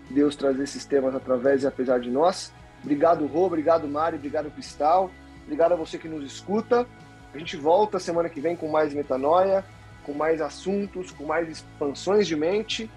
Deus 0.10 0.36
trazer 0.36 0.64
esses 0.64 0.86
temas 0.86 1.14
através 1.16 1.64
e 1.64 1.68
apesar 1.68 2.00
de 2.00 2.10
nós. 2.10 2.54
Obrigado, 2.82 3.26
Rô, 3.26 3.46
obrigado, 3.46 3.88
Mari, 3.88 4.18
obrigado, 4.18 4.52
Cristal. 4.52 5.12
Obrigado 5.44 5.74
a 5.74 5.76
você 5.76 5.98
que 5.98 6.08
nos 6.08 6.24
escuta. 6.24 6.88
A 7.34 7.38
gente 7.38 7.58
volta 7.58 8.00
semana 8.00 8.30
que 8.30 8.40
vem 8.40 8.56
com 8.56 8.68
mais 8.68 8.94
metanoia, 8.94 9.66
com 10.04 10.14
mais 10.14 10.42
assuntos, 10.42 11.12
com 11.12 11.26
mais 11.26 11.50
expansões 11.50 12.28
de 12.28 12.36
mente. 12.36 12.90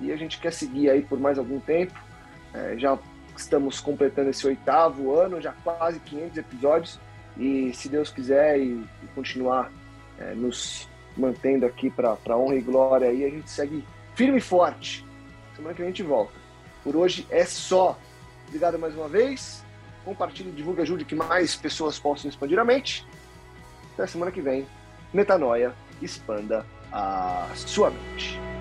E 0.00 0.10
a 0.10 0.16
gente 0.16 0.40
quer 0.40 0.52
seguir 0.52 0.90
aí 0.90 1.02
por 1.02 1.18
mais 1.20 1.38
algum 1.38 1.60
tempo. 1.60 1.94
É, 2.54 2.76
já 2.78 2.98
estamos 3.36 3.80
completando 3.80 4.30
esse 4.30 4.46
oitavo 4.46 5.14
ano, 5.14 5.40
já 5.40 5.52
quase 5.64 6.00
500 6.00 6.38
episódios. 6.38 7.00
E 7.36 7.72
se 7.74 7.88
Deus 7.88 8.10
quiser 8.10 8.58
e, 8.58 8.84
e 9.02 9.06
continuar 9.14 9.70
é, 10.18 10.34
nos 10.34 10.88
mantendo 11.16 11.66
aqui 11.66 11.90
para 11.90 12.36
honra 12.36 12.56
e 12.56 12.60
glória 12.60 13.08
aí. 13.08 13.24
A 13.24 13.30
gente 13.30 13.50
segue 13.50 13.84
firme 14.14 14.38
e 14.38 14.40
forte. 14.40 15.04
Semana 15.56 15.74
que 15.74 15.82
a 15.82 15.86
gente 15.86 16.02
volta. 16.02 16.32
Por 16.82 16.96
hoje 16.96 17.26
é 17.30 17.44
só. 17.44 17.98
Obrigado 18.46 18.78
mais 18.78 18.94
uma 18.94 19.08
vez. 19.08 19.64
Compartilhe, 20.04 20.50
divulgue, 20.50 20.82
ajude 20.82 21.04
que 21.04 21.14
mais 21.14 21.54
pessoas 21.54 21.98
possam 21.98 22.28
expandir 22.28 22.58
a 22.58 22.64
mente. 22.64 23.06
Até 23.94 24.06
semana 24.06 24.32
que 24.32 24.40
vem. 24.40 24.66
Metanoia, 25.12 25.74
expanda 26.00 26.66
a 26.90 27.48
sua 27.54 27.90
mente. 27.90 28.51